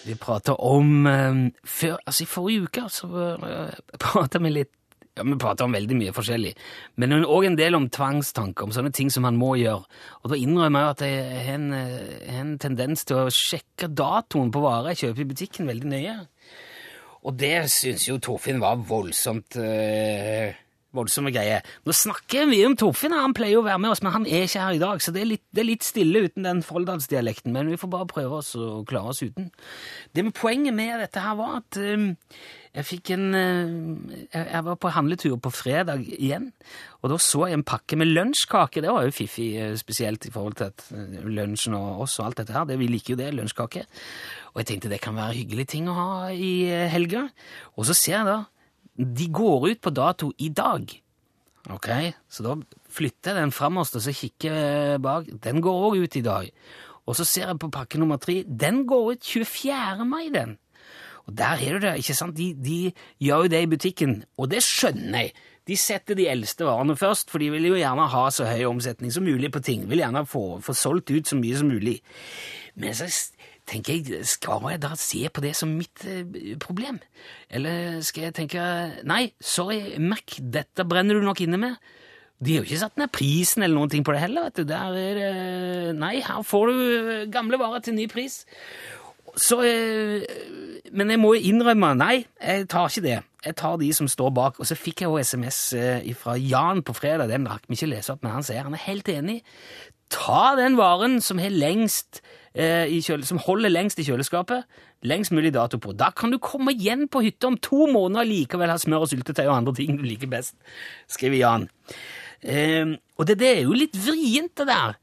Vi 0.02 0.14
prater 0.18 0.58
om 0.58 1.06
eh, 1.06 1.42
før, 1.64 1.98
altså 2.06 2.24
I 2.24 2.30
forrige 2.30 2.68
uke 2.68 2.86
så 2.90 3.08
uh, 3.08 3.74
prata 4.00 4.40
vi 4.42 4.50
litt 4.50 4.72
ja, 5.14 5.26
Vi 5.28 5.36
prater 5.36 5.66
om 5.66 5.76
veldig 5.76 5.98
mye 5.98 6.14
forskjellig, 6.16 6.54
men 6.96 7.18
òg 7.20 7.44
en 7.50 7.58
del 7.58 7.76
om 7.76 7.88
tvangstanker, 7.92 8.64
om 8.64 8.72
sånne 8.72 8.94
ting 8.96 9.10
som 9.12 9.26
man 9.26 9.36
må 9.36 9.50
gjøre. 9.60 9.84
Og 10.22 10.32
Da 10.32 10.38
innrømmer 10.40 10.86
jeg 10.86 10.94
at 10.94 11.04
jeg 11.04 11.42
har 11.44 11.58
en, 11.58 11.66
eh, 11.76 12.38
en 12.40 12.54
tendens 12.58 13.04
til 13.04 13.20
å 13.20 13.28
sjekke 13.28 13.90
datoen 13.92 14.52
på 14.54 14.62
varer 14.64 14.94
jeg 14.94 15.02
kjøper 15.02 15.20
i 15.20 15.30
butikken, 15.34 15.68
veldig 15.68 15.90
nøye. 15.92 16.16
Og 17.28 17.36
det 17.38 17.68
syns 17.70 18.08
jo 18.08 18.16
Torfinn 18.18 18.62
var 18.62 18.80
voldsomt 18.88 19.60
eh, 19.60 20.56
voldsomme 20.96 21.32
greier. 21.34 21.66
Nå 21.86 21.96
snakker 21.96 22.48
mye 22.50 22.68
om 22.68 22.76
Torfinn, 22.78 23.14
han 23.16 23.36
pleier 23.36 23.58
jo 23.58 23.64
å 23.64 23.68
være 23.68 23.82
med 23.82 23.94
oss, 23.94 24.02
men 24.04 24.16
han 24.16 24.28
er 24.28 24.46
ikke 24.46 24.64
her 24.66 24.78
i 24.78 24.82
dag, 24.82 25.02
så 25.02 25.14
det 25.14 25.24
er 25.24 25.30
litt, 25.34 25.44
det 25.52 25.64
er 25.64 25.70
litt 25.70 25.86
stille 25.86 26.24
uten 26.26 26.48
den 26.48 26.64
folldalsdialekten, 26.66 27.54
men 27.54 27.70
vi 27.72 27.80
får 27.80 27.92
bare 27.92 28.10
prøve 28.10 28.40
oss 28.42 28.54
å 28.58 28.82
klare 28.88 29.14
oss 29.14 29.22
uten. 29.24 29.52
Det 30.12 30.26
med 30.26 30.36
Poenget 30.42 30.74
med 30.74 30.98
dette 31.02 31.22
her 31.22 31.36
var 31.38 31.60
at 31.60 31.78
eh, 31.78 32.10
jeg 32.72 32.88
fikk 32.88 33.10
en 33.12 33.24
uh, 33.36 34.12
jeg, 34.32 34.62
var 34.64 34.78
på 34.80 34.92
handletur 34.94 35.36
på 35.44 35.50
fredag 35.52 36.06
igjen, 36.16 36.48
og 37.02 37.12
da 37.12 37.18
så 37.20 37.44
jeg 37.50 37.58
en 37.58 37.66
pakke 37.68 37.98
med 38.00 38.08
lunsjkake. 38.08 38.80
Det 38.80 38.94
var 38.94 39.04
jo 39.04 39.12
fiffig, 39.12 39.50
eh, 39.60 39.74
spesielt 39.76 40.24
i 40.24 40.32
forhold 40.32 40.56
til 40.56 40.70
at 40.70 40.84
eh, 40.96 41.18
lunsjen 41.26 41.76
og 41.76 42.06
oss 42.06 42.16
og 42.20 42.30
alt 42.30 42.40
dette 42.40 42.54
her. 42.56 42.64
Det, 42.68 42.78
vi 42.80 42.88
liker 42.88 43.12
jo 43.12 43.18
det, 43.20 43.28
lunsjkake. 43.36 43.84
Og 44.54 44.62
jeg 44.62 44.70
tenkte 44.70 44.92
det 44.92 45.02
kan 45.04 45.18
være 45.18 45.36
hyggelige 45.40 45.72
ting 45.74 45.90
å 45.90 45.98
ha 45.98 46.08
i 46.32 46.54
helga. 46.94 47.26
Og 47.76 47.90
så 47.90 47.96
ser 47.98 48.20
jeg 48.20 48.30
da 48.30 48.38
de 48.96 49.28
går 49.32 49.68
ut 49.70 49.80
på 49.80 49.90
dato 49.90 50.32
i 50.38 50.48
dag. 50.52 50.90
Ok, 51.70 51.88
så 52.28 52.42
da 52.42 52.56
flytter 52.90 53.32
jeg 53.32 53.38
den 53.38 53.54
framover 53.54 54.00
og 54.00 54.02
så 54.04 54.14
kikker 54.14 54.56
jeg 54.56 55.02
bak. 55.02 55.30
Den 55.44 55.62
går 55.62 55.86
òg 55.88 56.02
ut 56.02 56.18
i 56.18 56.24
dag. 56.24 56.50
Og 57.06 57.16
så 57.18 57.26
ser 57.26 57.48
jeg 57.48 57.60
på 57.62 57.70
pakke 57.72 57.98
nummer 57.98 58.18
tre. 58.22 58.42
Den 58.46 58.84
går 58.86 59.14
ut 59.14 59.24
24. 59.24 60.04
mai, 60.06 60.28
den. 60.34 60.58
Og 61.26 61.38
der 61.38 61.62
er 61.62 61.78
du 61.78 61.86
det, 61.86 61.96
ikke 62.02 62.18
sant? 62.18 62.36
De, 62.36 62.50
de 62.54 62.92
gjør 63.22 63.46
jo 63.46 63.50
det 63.52 63.62
i 63.62 63.70
butikken, 63.70 64.14
og 64.36 64.50
det 64.50 64.62
skjønner 64.66 65.26
jeg. 65.26 65.34
De 65.70 65.76
setter 65.78 66.18
de 66.18 66.26
eldste 66.26 66.66
varene 66.66 66.96
først, 66.98 67.30
for 67.30 67.38
de 67.38 67.52
vil 67.54 67.68
jo 67.68 67.76
gjerne 67.78 68.08
ha 68.10 68.22
så 68.34 68.48
høy 68.48 68.64
omsetning 68.66 69.12
som 69.14 69.22
mulig 69.22 69.52
på 69.54 69.62
ting. 69.62 69.84
Vil 69.90 70.02
gjerne 70.02 70.24
få, 70.26 70.58
få 70.58 70.74
solgt 70.74 71.12
ut 71.14 71.30
så 71.30 71.38
mye 71.38 71.60
som 71.60 71.70
mulig. 71.70 72.00
Men 72.74 72.96
så 72.98 73.06
tenker 73.68 73.98
jeg, 73.98 74.26
skal 74.28 74.64
jeg 74.72 74.82
da 74.82 74.92
se 74.98 75.26
på 75.32 75.42
det 75.44 75.54
som 75.58 75.72
mitt 75.76 76.04
eh, 76.08 76.54
problem? 76.60 76.98
Eller 77.52 78.00
skal 78.04 78.28
jeg 78.28 78.36
tenke, 78.40 78.62
nei, 79.08 79.24
sorry, 79.40 79.98
Mac, 80.02 80.38
dette 80.38 80.86
brenner 80.88 81.18
du 81.18 81.26
nok 81.26 81.42
inne 81.44 81.60
med. 81.60 81.92
De 82.42 82.56
har 82.56 82.62
jo 82.62 82.66
ikke 82.66 82.80
satt 82.80 82.98
ned 82.98 83.12
prisen 83.14 83.62
eller 83.62 83.78
noen 83.78 83.92
ting 83.92 84.06
på 84.06 84.14
det 84.14 84.24
heller, 84.24 84.48
vet 84.48 84.58
du. 84.58 84.64
Der 84.72 84.98
er 84.98 85.20
det, 85.20 85.28
nei, 85.98 86.16
her 86.26 86.42
får 86.46 86.72
du 86.72 86.82
eh, 86.82 87.28
gamle 87.32 87.60
varer 87.60 87.84
til 87.84 87.96
ny 87.98 88.08
pris. 88.10 88.42
Så, 89.38 89.62
eh, 89.64 90.26
men 90.92 91.14
jeg 91.14 91.22
må 91.22 91.36
jo 91.36 91.52
innrømme, 91.52 91.94
nei, 92.00 92.16
jeg 92.42 92.66
tar 92.72 92.90
ikke 92.90 93.06
det. 93.06 93.20
Jeg 93.42 93.58
tar 93.58 93.78
de 93.78 93.88
som 93.94 94.10
står 94.10 94.34
bak. 94.34 94.58
Og 94.62 94.68
så 94.68 94.78
fikk 94.78 95.04
jeg 95.04 95.10
jo 95.10 95.22
SMS 95.22 95.62
fra 96.18 96.34
Jan 96.38 96.82
på 96.86 96.94
fredag, 96.98 97.30
den 97.30 97.48
rakk 97.50 97.64
vi 97.70 97.78
ikke 97.78 97.94
lese 97.94 98.14
opp, 98.14 98.22
men 98.26 98.36
han 98.36 98.46
sier 98.46 98.66
han 98.66 98.76
er 98.76 98.86
helt 98.90 99.08
enig. 99.10 99.40
Ta 100.12 100.52
den 100.58 100.76
varen 100.76 101.20
som, 101.24 101.40
har 101.40 101.54
lengst, 101.54 102.20
kjøle, 102.54 103.24
som 103.24 103.40
holder 103.40 103.72
lengst 103.72 104.00
i 104.02 104.04
kjøleskapet, 104.06 104.66
lengst 105.08 105.32
mulig 105.32 105.54
dato 105.54 105.78
på. 105.80 105.94
Da 105.96 106.10
kan 106.10 106.30
du 106.30 106.38
komme 106.42 106.74
igjen 106.74 107.08
på 107.08 107.22
hytta 107.24 107.48
om 107.48 107.56
to 107.56 107.86
måneder 107.88 108.26
og 108.26 108.32
likevel 108.32 108.72
ha 108.72 108.76
smør 108.80 109.06
og 109.06 109.12
syltetøy 109.12 109.46
og 109.46 109.56
andre 109.56 109.74
ting 109.78 109.96
du 109.96 110.04
liker 110.04 110.30
best, 110.30 110.56
skriver 111.08 111.40
Jan. 111.40 111.68
Eh, 112.42 112.98
og 113.16 113.26
det, 113.26 113.38
det 113.40 113.50
er 113.56 113.64
jo 113.64 113.78
litt 113.78 113.96
vrient, 113.96 114.54
det 114.58 114.68
der. 114.68 114.98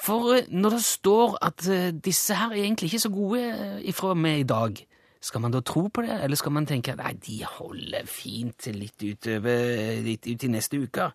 For 0.00 0.36
eh, 0.36 0.48
når 0.48 0.76
det 0.76 0.84
står 0.84 1.36
at 1.44 1.66
eh, 1.68 1.90
disse 1.92 2.36
her 2.36 2.54
er 2.54 2.64
egentlig 2.64 2.90
ikke 2.90 3.04
så 3.04 3.12
gode 3.12 3.42
eh, 3.48 3.80
ifra 3.92 4.14
meg 4.16 4.44
i 4.44 4.48
dag, 4.48 4.80
skal 5.20 5.42
man 5.44 5.52
da 5.52 5.60
tro 5.60 5.84
på 5.92 6.04
det, 6.06 6.14
eller 6.24 6.38
skal 6.40 6.54
man 6.56 6.66
tenke 6.68 6.94
at 6.94 7.00
nei, 7.02 7.12
de 7.20 7.42
holder 7.44 8.08
fint 8.08 8.70
litt 8.72 9.02
utover, 9.04 10.00
litt 10.04 10.24
ut 10.24 10.46
i 10.46 10.48
neste 10.52 10.80
uke? 10.80 11.10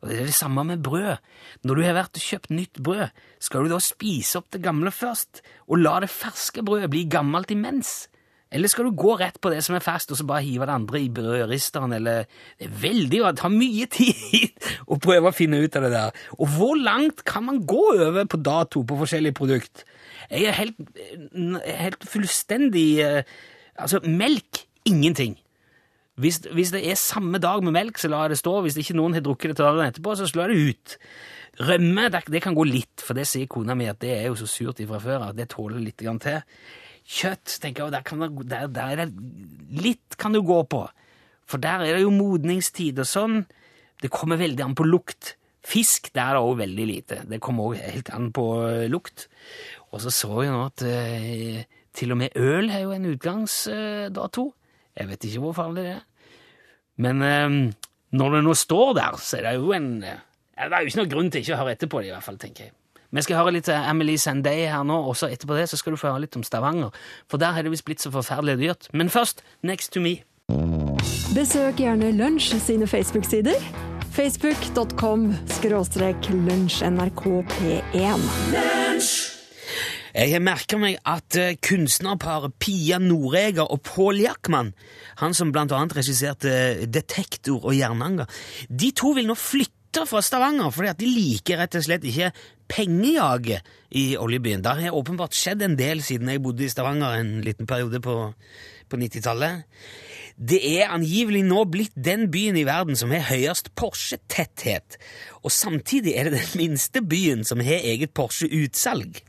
Og 0.00 0.10
det 0.10 0.18
er 0.18 0.30
det 0.30 0.34
samme 0.34 0.64
med 0.66 0.82
brød. 0.86 1.22
Når 1.62 1.78
du 1.78 1.84
har 1.86 1.94
vært 1.94 2.18
og 2.18 2.26
kjøpt 2.26 2.50
nytt 2.54 2.82
brød, 2.82 3.14
skal 3.38 3.64
du 3.64 3.70
da 3.70 3.78
spise 3.82 4.40
opp 4.40 4.50
det 4.50 4.64
gamle 4.66 4.90
først, 4.90 5.44
og 5.70 5.78
la 5.78 6.00
det 6.02 6.10
ferske 6.10 6.66
brødet 6.66 6.90
bli 6.90 7.06
gammelt 7.10 7.54
imens? 7.54 8.08
Eller 8.56 8.72
skal 8.72 8.88
du 8.88 8.96
gå 8.96 9.14
rett 9.20 9.36
på 9.42 9.52
det 9.52 9.60
som 9.64 9.76
er 9.76 9.84
ferskt, 9.84 10.14
og 10.14 10.20
så 10.20 10.26
bare 10.28 10.44
hive 10.46 10.66
det 10.68 10.74
andre 10.74 11.00
i 11.02 11.10
brødristeren, 11.12 11.92
eller 11.92 12.24
Det 12.58 12.68
er 12.70 12.78
veldig 12.82 13.22
Det 13.26 13.34
tar 13.38 13.52
mye 13.52 13.86
tid 13.92 14.70
å 14.92 14.98
prøve 15.02 15.28
å 15.28 15.36
finne 15.36 15.60
ut 15.60 15.76
av 15.76 15.84
det 15.84 15.92
der. 15.92 16.22
Og 16.38 16.48
hvor 16.56 16.76
langt 16.80 17.24
kan 17.28 17.44
man 17.44 17.64
gå 17.68 17.84
over 18.08 18.24
på 18.24 18.40
dato 18.40 18.82
på 18.82 19.00
forskjellige 19.02 19.36
produkt? 19.36 19.84
Jeg 20.30 20.48
er 20.48 20.56
helt, 20.56 20.80
helt 21.66 22.08
fullstendig 22.08 22.88
eh, 23.04 23.36
Altså, 23.76 24.00
melk 24.08 24.62
ingenting. 24.88 25.34
Hvis, 26.16 26.38
hvis 26.48 26.70
det 26.72 26.80
er 26.88 26.96
samme 26.96 27.36
dag 27.38 27.60
med 27.64 27.74
melk, 27.76 27.98
så 28.00 28.08
lar 28.08 28.24
jeg 28.24 28.32
det 28.32 28.38
stå. 28.40 28.54
Hvis 28.64 28.78
ikke 28.80 28.96
noen 28.96 29.12
har 29.12 29.24
drukket 29.24 29.52
det 29.52 29.58
til 29.58 29.66
dagen 29.66 29.84
etterpå, 29.84 30.14
så 30.16 30.28
slår 30.30 30.48
jeg 30.48 30.56
det 30.56 30.70
ut. 30.70 30.94
Rømme 31.68 32.08
det, 32.12 32.22
det 32.32 32.40
kan 32.44 32.56
gå 32.56 32.64
litt, 32.68 33.04
for 33.04 33.16
det 33.16 33.26
sier 33.28 33.48
kona 33.52 33.76
mi 33.76 33.88
at 33.88 34.00
det 34.00 34.14
er 34.14 34.26
jo 34.30 34.38
så 34.40 34.48
surt 34.48 34.80
ifra 34.80 35.00
før 35.00 35.28
at 35.28 35.36
det 35.36 35.50
tåler 35.52 35.80
litt 35.80 36.00
til. 36.00 36.40
Kjøtt 37.06 37.58
tenker 37.62 37.86
jeg, 37.86 37.94
der, 37.94 38.04
kan 38.06 38.22
det, 38.24 38.30
der, 38.50 38.66
der 38.74 39.02
er 39.04 39.12
litt 39.78 40.16
kan 40.18 40.34
du 40.34 40.42
gå 40.46 40.58
på. 40.66 40.82
For 41.46 41.62
der 41.62 41.84
er 41.84 41.96
det 41.96 42.02
jo 42.02 42.14
modningstid 42.14 42.98
og 43.02 43.06
sånn. 43.08 43.40
Det 44.02 44.10
kommer 44.12 44.40
veldig 44.40 44.64
an 44.64 44.74
på 44.78 44.86
lukt. 44.88 45.36
Fisk 45.66 46.10
der 46.14 46.32
er 46.32 46.38
det 46.38 46.42
òg 46.46 46.58
veldig 46.60 46.86
lite. 46.86 47.20
Det 47.30 47.40
kommer 47.42 47.70
òg 47.70 47.80
helt 47.82 48.10
an 48.14 48.30
på 48.34 48.46
eh, 48.66 48.86
lukt. 48.90 49.28
Og 49.92 50.02
så 50.02 50.12
så 50.14 50.30
vi 50.34 50.50
nå 50.50 50.60
at 50.66 50.84
eh, 50.86 51.62
til 51.96 52.12
og 52.12 52.20
med 52.20 52.36
øl 52.36 52.70
har 52.74 52.84
jo 52.84 52.94
en 52.94 53.08
utgangsdato. 53.12 54.46
Jeg 54.96 55.10
vet 55.10 55.26
ikke 55.28 55.42
hvor 55.44 55.56
farlig 55.56 55.86
det 55.86 55.94
er. 55.96 56.04
Men 57.06 57.22
eh, 57.22 57.58
når 58.18 58.36
det 58.36 58.42
nå 58.46 58.56
står 58.58 58.96
der, 58.98 59.20
så 59.22 59.38
er 59.38 59.48
det 59.48 59.54
jo 59.60 59.72
en 59.76 59.90
eh, 60.02 60.24
Det 60.56 60.72
er 60.72 60.82
jo 60.82 60.90
ikke 60.90 61.02
noen 61.02 61.14
grunn 61.14 61.30
til 61.30 61.42
ikke 61.42 61.54
å 61.54 61.62
høre 61.62 61.76
etter 61.76 61.90
på 61.92 62.02
det, 62.02 62.10
i 62.10 62.14
hvert 62.14 62.24
fall, 62.24 62.38
tenker 62.40 62.68
jeg. 62.68 62.76
Vi 63.16 63.22
skal 63.24 63.38
høre 63.40 63.54
litt 63.56 63.68
av 63.72 63.86
Emily 63.88 64.18
Sanday 64.20 64.66
her 64.68 64.82
nå, 64.84 64.96
og 65.08 65.14
så 65.16 65.30
etterpå 65.32 65.56
det 65.56 65.70
så 65.70 65.78
skal 65.80 65.94
du 65.94 66.00
få 66.00 66.10
høre 66.10 66.26
litt 66.26 66.36
om 66.36 66.44
Stavanger. 66.44 66.92
For 67.30 67.40
der 67.40 67.54
har 67.56 67.64
det 67.64 67.72
visst 67.72 67.86
blitt 67.88 68.02
så 68.04 68.10
forferdelig 68.12 68.58
dyrt. 68.60 68.88
Men 68.92 69.08
først 69.08 69.40
Next 69.64 69.94
to 69.96 70.02
me. 70.04 70.18
Besøk 71.32 71.80
gjerne 71.80 72.10
Lunsj 72.12 72.58
sine 72.60 72.86
Facebook-sider. 72.86 73.56
Facebook.com 74.16 75.30
skråstrek 75.48 76.28
lunsjnrkp1. 76.32 78.26
Jeg 80.16 80.32
har 80.32 80.40
merka 80.40 80.78
meg 80.80 80.96
at 81.04 81.36
eh, 81.40 81.56
kunstnerparet 81.60 82.54
Pia 82.60 82.96
Noreger 83.00 83.64
og 83.64 83.82
Pål 83.84 84.22
Jackman, 84.24 84.70
han 85.20 85.36
som 85.36 85.52
blant 85.52 85.72
annet 85.76 85.96
regisserte 85.98 86.84
Detektor 86.88 87.64
og 87.64 87.76
Jernanger, 87.76 88.28
de 88.68 88.92
to 88.96 89.12
vil 89.16 89.28
nå 89.28 89.36
flytte 89.36 90.04
fra 90.08 90.20
Stavanger 90.24 90.72
fordi 90.72 90.92
at 90.92 91.00
de 91.00 91.08
liker 91.08 91.60
rett 91.60 91.76
og 91.76 91.84
slett 91.84 92.04
ikke 92.08 92.32
pengejaget 92.72 93.66
i 93.90 94.16
oljebyen. 94.20 94.64
Det 94.64 94.74
har 94.80 94.96
åpenbart 94.96 95.36
skjedd 95.36 95.62
en 95.64 95.78
del 95.78 96.02
siden 96.04 96.30
jeg 96.32 96.42
bodde 96.44 96.66
i 96.66 96.72
Stavanger 96.72 97.20
en 97.20 97.38
liten 97.46 97.68
periode 97.68 98.00
på, 98.04 98.16
på 98.90 99.00
90-tallet. 99.00 99.64
Det 100.36 100.58
er 100.60 100.92
angivelig 100.92 101.40
nå 101.46 101.62
blitt 101.72 101.94
den 101.96 102.26
byen 102.32 102.58
i 102.60 102.66
verden 102.68 102.98
som 102.98 103.14
har 103.14 103.24
høyest 103.30 103.70
Porsche-tetthet, 103.78 104.98
og 105.40 105.54
samtidig 105.54 106.12
er 106.12 106.28
det 106.28 106.42
den 106.42 106.58
minste 106.60 107.00
byen 107.00 107.46
som 107.48 107.62
har 107.64 107.80
eget 107.80 108.12
Porsche-utsalg. 108.12 109.22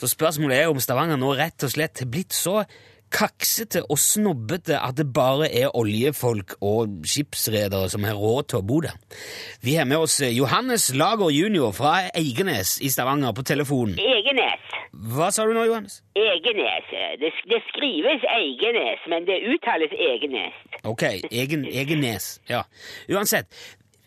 Så 0.00 0.08
spørsmålet 0.08 0.62
er 0.62 0.72
om 0.72 0.80
Stavanger 0.80 1.20
nå 1.20 1.34
rett 1.36 1.60
og 1.66 1.74
slett 1.74 2.00
har 2.00 2.08
blitt 2.08 2.32
så 2.32 2.62
kaksete 3.10 3.82
og 3.90 3.98
snobbete 3.98 4.78
at 4.78 4.96
det 4.98 5.08
bare 5.14 5.48
er 5.50 5.74
oljefolk 5.76 6.56
og 6.60 7.00
skipsredere 7.06 7.90
som 7.90 8.06
har 8.06 8.18
råd 8.18 8.50
til 8.50 8.60
å 8.60 8.66
bo 8.66 8.80
der. 8.86 8.96
Vi 9.64 9.74
har 9.78 9.88
med 9.90 10.04
oss 10.06 10.20
Johannes 10.22 10.90
Lager 10.94 11.30
jr. 11.34 11.70
fra 11.76 11.96
Eigenes 12.14 12.78
i 12.80 12.90
Stavanger 12.92 13.34
på 13.36 13.44
telefonen. 13.46 13.98
Egenes. 13.98 14.76
Hva 14.90 15.30
sa 15.34 15.46
du 15.46 15.54
nå, 15.54 15.64
Johannes? 15.68 16.00
Egenes. 16.18 16.88
Det, 17.20 17.30
det 17.50 17.60
skrives 17.68 18.24
Eigenes, 18.34 19.02
men 19.10 19.26
det 19.28 19.38
uttales 19.52 19.92
Egenes. 19.94 20.56
Ok, 20.84 21.04
egen, 21.30 21.66
Egenes. 21.68 22.32
Ja. 22.50 22.64
Uansett, 23.12 23.50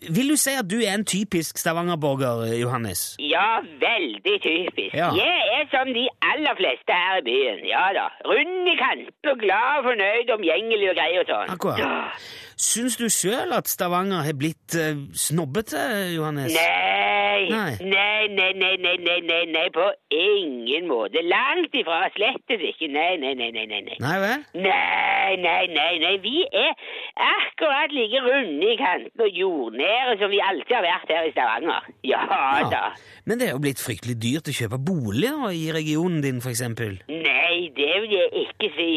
vil 0.09 0.29
du 0.33 0.35
si 0.39 0.53
at 0.59 0.67
du 0.69 0.77
er 0.81 0.93
en 0.97 1.05
typisk 1.05 1.57
Stavanger-borger, 1.57 2.45
Johannes? 2.61 3.15
Ja, 3.19 3.61
veldig 3.87 4.37
typisk. 4.43 4.93
Ja. 4.93 5.09
Jeg 5.15 5.35
er 5.57 5.65
som 5.73 5.91
de 5.97 6.05
aller 6.31 6.55
fleste 6.59 6.91
her 7.03 7.21
i 7.21 7.25
byen. 7.29 7.65
Ja 7.69 7.85
da. 7.97 8.07
Rund 8.29 8.71
i 8.73 8.75
kanten 8.79 9.31
og 9.33 9.37
glad 9.43 9.79
og 9.79 9.89
fornøyd, 9.89 10.33
omgjengelig 10.37 10.89
og 10.93 10.97
grei 10.99 11.11
og 11.21 11.29
sånn. 11.31 11.53
Akkurat. 11.55 12.25
Syns 12.63 12.95
du 13.01 13.07
sjøl 13.11 13.53
at 13.55 13.67
Stavanger 13.71 14.23
har 14.27 14.35
blitt 14.37 14.75
eh, 14.77 14.99
snobbete, 15.17 15.79
Johannes? 16.13 16.53
Nei. 16.53 17.47
Nei. 17.49 17.71
Nei, 17.81 18.27
nei, 18.29 18.51
nei, 18.53 18.75
nei, 18.77 18.97
nei, 19.01 19.19
nei, 19.25 19.41
nei, 19.51 19.65
på 19.73 19.87
ingen 20.13 20.87
måte. 20.87 21.23
Langt 21.25 21.73
ifra, 21.75 22.03
slettes 22.13 22.61
ikke. 22.69 22.87
Nei, 22.93 23.17
nei, 23.21 23.33
nei, 23.39 23.49
nei. 23.55 23.65
nei. 23.71 23.97
Nei 24.03 24.17
vel? 24.21 24.45
Nei, 24.53 25.33
nei, 25.41 25.63
nei, 25.73 25.93
nei, 26.03 26.13
vi 26.23 26.45
er 26.45 26.71
akkurat 27.25 27.93
like 27.95 28.21
runde 28.27 28.69
i 28.69 28.77
kanten 28.79 29.25
og 29.25 29.41
jordnære 29.41 29.92
som 30.21 30.31
vi 30.31 30.39
alltid 30.43 30.75
har 30.77 30.85
vært 30.85 31.11
her 31.13 31.27
i 31.27 31.33
Stavanger. 31.33 31.89
Ja 32.07 32.23
da. 32.71 32.83
Men 33.25 33.39
det 33.39 33.47
er 33.49 33.55
jo 33.57 33.63
blitt 33.63 33.81
fryktelig 33.83 34.15
dyrt 34.21 34.49
å 34.51 34.55
kjøpe 34.55 34.79
bolig 34.83 35.29
da, 35.31 35.49
i 35.55 35.65
regionen 35.75 36.21
din, 36.23 36.39
eksempel. 36.43 36.99
Nei, 37.09 37.69
det 37.77 37.91
vil 38.05 38.15
jeg 38.17 38.47
ikke 38.47 38.71
si. 38.77 38.89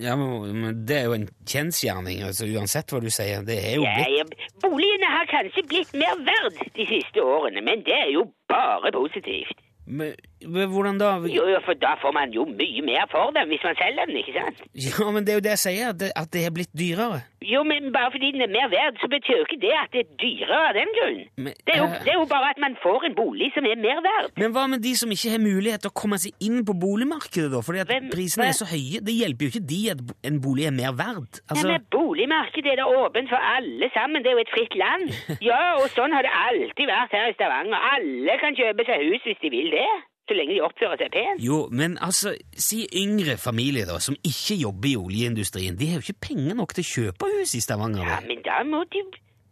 Ja, 0.00 0.14
men 0.16 0.78
det 0.88 0.96
er 1.02 1.08
jo 1.10 1.16
en 1.18 1.26
kjensgjerning, 1.44 2.22
altså, 2.24 2.46
uansett 2.48 2.88
hva 2.94 3.00
du 3.04 3.10
sier. 3.12 3.42
Det 3.44 3.58
er 3.60 3.74
jo 3.76 3.84
Ja, 3.84 3.92
blitt 3.98 4.14
ja, 4.16 4.46
boligene 4.64 5.10
har 5.12 5.28
kanskje 5.28 5.66
blitt 5.68 5.92
mer 6.00 6.16
verd 6.24 6.56
de 6.78 6.86
siste 6.88 7.20
årene, 7.20 7.60
men 7.66 7.84
det 7.84 7.98
er 7.98 8.08
jo 8.14 8.24
bare 8.48 8.92
positivt. 8.96 9.58
men 9.84 10.14
hvordan 10.46 10.98
da? 11.00 11.10
Jo, 11.30 11.44
for 11.66 11.74
da 11.74 11.94
får 12.02 12.12
man 12.16 12.30
jo 12.34 12.44
mye 12.46 12.82
mer 12.86 13.06
for 13.10 13.30
den 13.36 13.48
hvis 13.52 13.64
man 13.64 13.76
selger 13.80 14.06
den, 14.08 14.16
ikke 14.22 14.34
sant? 14.38 14.58
Ja, 14.74 15.10
men 15.10 15.24
det 15.26 15.32
er 15.34 15.38
jo 15.40 15.44
det 15.46 15.52
jeg 15.56 15.62
sier, 15.66 15.88
at 15.94 15.98
det, 16.02 16.10
at 16.16 16.30
det 16.32 16.42
er 16.46 16.50
blitt 16.56 16.72
dyrere. 16.76 17.20
Jo, 17.42 17.64
men 17.66 17.90
bare 17.92 18.10
fordi 18.14 18.28
den 18.36 18.42
er 18.46 18.50
mer 18.54 18.68
verd, 18.70 18.98
så 19.02 19.08
betyr 19.10 19.36
jo 19.40 19.44
ikke 19.48 19.60
det 19.64 19.72
at 19.74 19.90
det 19.94 20.02
er 20.04 20.10
dyrere 20.22 20.58
av 20.68 20.74
den 20.78 20.90
grunn. 20.98 21.20
Men, 21.42 21.52
Det 21.66 21.74
er, 21.74 21.80
jo, 21.82 21.88
eh, 21.90 21.98
det 22.06 22.10
er 22.14 22.18
jo 22.20 22.26
bare 22.30 22.50
at 22.54 22.60
man 22.62 22.76
får 22.82 23.06
en 23.08 23.16
bolig 23.18 23.48
som 23.56 23.66
er 23.66 23.78
mer 23.82 23.98
verd. 24.04 24.30
Men 24.38 24.54
hva 24.54 24.66
med 24.70 24.82
de 24.86 24.92
som 25.00 25.10
ikke 25.10 25.32
har 25.34 25.42
mulighet 25.42 25.82
til 25.82 25.90
å 25.90 25.96
komme 26.02 26.18
seg 26.22 26.32
inn 26.46 26.62
på 26.68 26.76
boligmarkedet, 26.78 27.50
da? 27.54 27.60
Fordi 27.66 27.82
at 27.82 27.90
Hvem- 27.90 28.10
prisene 28.14 28.46
er 28.46 28.54
så 28.54 28.68
høye. 28.70 29.02
Det 29.02 29.14
hjelper 29.18 29.42
jo 29.48 29.50
ikke 29.54 29.66
de 29.74 29.80
at 29.94 30.00
en 30.30 30.38
bolig 30.44 30.66
er 30.70 30.74
mer 30.78 30.92
verd. 30.94 31.42
Altså, 31.50 31.66
Ja, 31.66 31.72
men 31.74 31.86
Boligmarkedet 31.90 32.72
er 32.72 32.78
da 32.82 32.86
åpent 33.02 33.28
for 33.32 33.40
alle 33.56 33.88
sammen. 33.96 34.22
Det 34.22 34.30
er 34.30 34.36
jo 34.38 34.44
et 34.46 34.54
fritt 34.54 34.74
land. 34.78 35.04
Ja, 35.50 35.58
og 35.82 35.90
sånn 35.96 36.12
har 36.14 36.22
det 36.22 36.30
alltid 36.46 36.86
vært 36.86 37.10
her 37.16 37.26
i 37.32 37.34
Stavanger. 37.34 37.74
Alle 37.94 38.38
kan 38.38 38.54
kjøpe 38.54 38.86
seg 38.86 39.02
hus 39.10 39.22
hvis 39.26 39.40
de 39.42 39.50
vil 39.50 39.70
det. 39.74 39.90
Så 40.28 40.36
lenge 40.38 40.54
de 40.54 40.60
oppfører 40.62 41.00
seg 41.00 41.10
pent. 41.14 41.42
Jo, 41.42 41.64
men 41.74 41.96
altså, 42.00 42.36
si 42.54 42.84
yngre 42.94 43.34
familier 43.42 43.88
da, 43.90 43.98
som 44.02 44.14
ikke 44.22 44.60
jobber 44.60 44.92
i 44.92 44.96
oljeindustrien, 45.00 45.74
de 45.78 45.88
har 45.90 45.98
jo 45.98 46.06
ikke 46.06 46.28
penger 46.28 46.54
nok 46.58 46.74
til 46.76 46.84
å 46.84 46.90
kjøpe 46.92 47.30
hus 47.34 47.56
i 47.58 47.62
Stavanger. 47.64 48.06
Ja, 48.06 48.20
men 48.28 48.44
da 48.46 48.60
må 48.68 48.84
de 48.94 49.02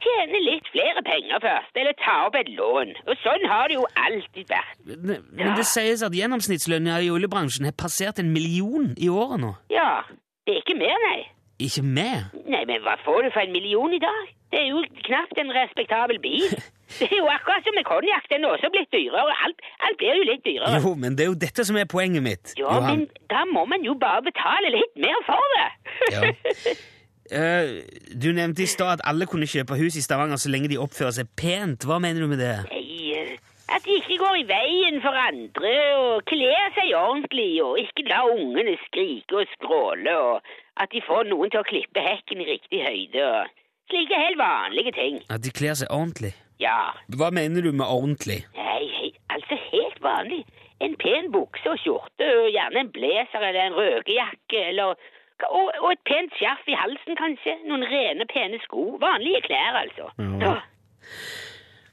tjene 0.00 0.40
litt 0.46 0.70
flere 0.72 1.02
penger 1.04 1.42
først, 1.42 1.74
eller 1.82 1.96
ta 2.00 2.16
opp 2.28 2.38
et 2.38 2.48
lån. 2.54 2.94
Og 3.10 3.18
sånn 3.24 3.44
har 3.50 3.68
det 3.68 3.76
jo 3.80 3.84
alltid 4.06 4.48
vært. 4.52 4.78
Men, 4.94 5.26
men 5.34 5.52
det 5.58 5.66
sies 5.68 6.06
at 6.06 6.16
gjennomsnittslønna 6.16 7.00
i 7.04 7.10
oljebransjen 7.12 7.68
har 7.68 7.76
passert 7.76 8.22
en 8.22 8.32
million 8.32 8.92
i 8.96 9.10
året 9.12 9.42
nå. 9.42 9.52
Ja, 9.74 10.04
det 10.46 10.54
er 10.54 10.62
ikke 10.62 10.78
mer, 10.78 10.96
nei. 11.10 11.20
Ikke 11.60 11.82
mer? 11.84 12.30
Nei, 12.48 12.62
men 12.68 12.80
hva 12.86 12.94
får 13.04 13.26
du 13.26 13.34
for 13.34 13.44
en 13.44 13.52
million 13.52 13.92
i 13.92 14.00
dag? 14.00 14.30
Det 14.50 14.58
er 14.58 14.68
jo 14.72 14.80
knapt 15.06 15.38
en 15.38 15.52
respektabel 15.54 16.18
bil. 16.22 16.50
Det 16.98 17.06
er 17.06 17.16
jo 17.20 17.26
akkurat 17.30 17.62
som 17.62 17.76
med 17.78 17.84
konjakk. 17.86 18.24
Den 18.32 18.44
er 18.44 18.56
også 18.56 18.70
blitt 18.74 18.90
dyrere. 18.90 19.34
Alt, 19.46 19.60
alt 19.86 19.98
blir 20.00 20.16
jo 20.18 20.24
litt 20.26 20.42
dyrere. 20.42 20.80
Jo, 20.82 20.94
men 20.98 21.14
det 21.14 21.22
er 21.26 21.28
jo 21.30 21.36
dette 21.38 21.62
som 21.68 21.76
er 21.78 21.86
poenget 21.86 22.24
mitt, 22.24 22.54
Ja, 22.58 22.64
Johan. 22.66 22.88
men 23.04 23.26
da 23.30 23.44
må 23.46 23.62
man 23.70 23.84
jo 23.86 23.94
bare 23.94 24.24
betale 24.26 24.72
litt 24.74 24.96
mer 24.98 25.20
for 25.28 25.54
det. 25.54 25.68
Ja. 26.16 26.74
Eh, 27.30 27.84
du 28.22 28.32
nevnte 28.34 28.64
i 28.64 28.66
stad 28.66 28.96
at 28.98 29.04
alle 29.06 29.26
kunne 29.30 29.46
kjøpe 29.46 29.76
hus 29.78 29.94
i 29.94 30.02
Stavanger 30.02 30.40
så 30.42 30.50
lenge 30.50 30.66
de 30.72 30.80
oppfører 30.82 31.14
seg 31.20 31.28
pent. 31.38 31.86
Hva 31.86 32.00
mener 32.02 32.24
du 32.24 32.26
med 32.32 32.40
det? 32.42 32.56
Nei, 32.72 33.12
eh, 33.20 33.36
At 33.70 33.84
de 33.86 33.94
ikke 34.00 34.16
går 34.18 34.40
i 34.40 34.46
veien 34.48 34.98
for 35.04 35.14
andre, 35.14 35.70
og 36.00 36.24
kler 36.26 36.72
seg 36.74 36.90
ordentlig, 36.98 37.52
og 37.62 37.78
ikke 37.78 38.02
la 38.10 38.24
ungene 38.26 38.74
skrike 38.88 39.44
og 39.44 39.46
skråle, 39.54 40.16
og 40.18 40.42
at 40.82 40.90
de 40.90 41.04
får 41.06 41.28
noen 41.30 41.52
til 41.54 41.62
å 41.62 41.68
klippe 41.70 42.02
hekken 42.02 42.42
i 42.42 42.48
riktig 42.50 42.82
høyde, 42.82 43.22
og 43.30 43.59
slike 43.90 44.16
helt 44.24 44.38
vanlige 44.40 44.92
ting. 44.96 45.20
At 45.30 45.42
de 45.44 45.50
kler 45.54 45.74
seg 45.78 45.90
ordentlig? 45.92 46.32
Ja, 46.60 46.92
Hva 47.16 47.30
mener 47.32 47.62
du 47.64 47.70
med 47.72 47.86
ordentlig? 47.86 48.40
nei, 48.56 49.12
altså 49.32 49.56
helt 49.70 50.00
vanlig. 50.04 50.42
En 50.80 50.94
pen 51.00 51.28
bukse 51.32 51.68
og 51.68 51.78
skjorte, 51.82 52.24
og 52.40 52.48
gjerne 52.54 52.80
en 52.86 52.92
blazer 52.94 53.42
eller 53.48 53.66
en 53.68 53.74
røkejakke, 53.76 54.62
eller 54.72 54.94
og, 55.48 55.68
og 55.80 55.90
et 55.92 56.02
pent 56.08 56.32
skjerf 56.36 56.66
i 56.68 56.76
halsen, 56.76 57.16
kanskje. 57.16 57.54
Noen 57.68 57.84
rene, 57.88 58.26
pene 58.28 58.58
sko. 58.64 58.82
Vanlige 59.00 59.40
klær, 59.46 59.78
altså. 59.84 60.10
Ja. 60.40 60.54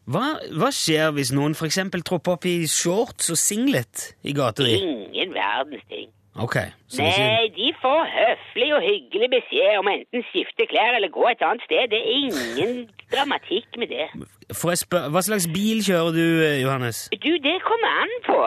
Hva, 0.08 0.24
hva 0.56 0.70
skjer 0.72 1.12
hvis 1.16 1.34
noen 1.36 1.56
eksempel 1.68 2.04
tropper 2.08 2.38
opp 2.38 2.46
i 2.48 2.58
shorts 2.72 3.32
og 3.34 3.40
singlet 3.40 4.10
i 4.24 4.36
gateri? 4.36 4.78
Ingen 4.84 5.34
verdens 5.36 5.84
ting. 5.92 6.12
Ok, 6.38 6.56
så 6.88 7.02
det 7.02 7.10
er 7.18 7.32
Nei, 7.32 7.48
de 7.56 7.68
får 7.82 8.02
høflig 8.14 8.68
og 8.78 8.82
hyggelig 8.86 9.30
beskjed 9.34 9.80
om 9.82 9.90
enten 9.90 10.26
skifte 10.30 10.68
klær 10.70 10.98
eller 10.98 11.10
gå 11.14 11.26
et 11.32 11.42
annet 11.48 11.66
sted. 11.66 11.90
Det 11.94 12.00
er 12.00 12.12
ingen 12.22 12.74
dramatikk 13.14 13.80
med 13.82 13.90
det. 13.94 14.06
spørre, 14.54 15.10
Hva 15.14 15.24
slags 15.26 15.48
bil 15.58 15.82
kjører 15.88 16.12
du, 16.20 16.26
eh, 16.46 16.62
Johannes? 16.62 17.08
Du, 17.26 17.32
det 17.48 17.58
kommer 17.66 18.02
an 18.04 18.14
på. 18.30 18.40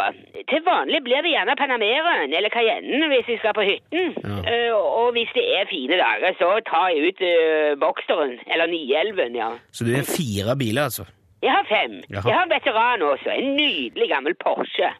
Til 0.53 0.65
vanlig 0.71 1.03
blir 1.07 1.27
det 1.27 1.35
gjerne 1.35 1.59
Panameraen 1.59 2.35
eller 2.39 2.55
Cayennen 2.55 3.07
hvis 3.13 3.29
vi 3.33 3.39
skal 3.43 3.57
på 3.59 3.67
hytten. 3.71 4.15
Ja. 4.23 4.39
Uh, 4.71 4.75
og 5.03 5.09
hvis 5.17 5.33
det 5.35 5.47
er 5.59 5.67
fine 5.71 5.99
dager, 6.01 6.37
så 6.41 6.53
tar 6.71 6.91
jeg 6.95 7.11
ut 7.11 7.25
uh, 7.27 7.79
Boxeren, 7.83 8.39
eller 8.53 8.71
911, 8.71 9.41
ja. 9.43 9.51
Så 9.75 9.85
du 9.87 9.95
har 9.97 10.07
fire 10.07 10.57
biler, 10.63 10.87
altså? 10.89 11.05
Jeg 11.43 11.53
har 11.57 11.65
fem. 11.75 11.93
Jaha. 12.11 12.29
Jeg 12.29 12.37
har 12.37 12.45
en 12.47 12.57
veteran 12.57 13.03
også. 13.03 13.31
En 13.41 13.55
nydelig 13.57 14.09
gammel 14.15 14.35
Porsche. 14.45 14.91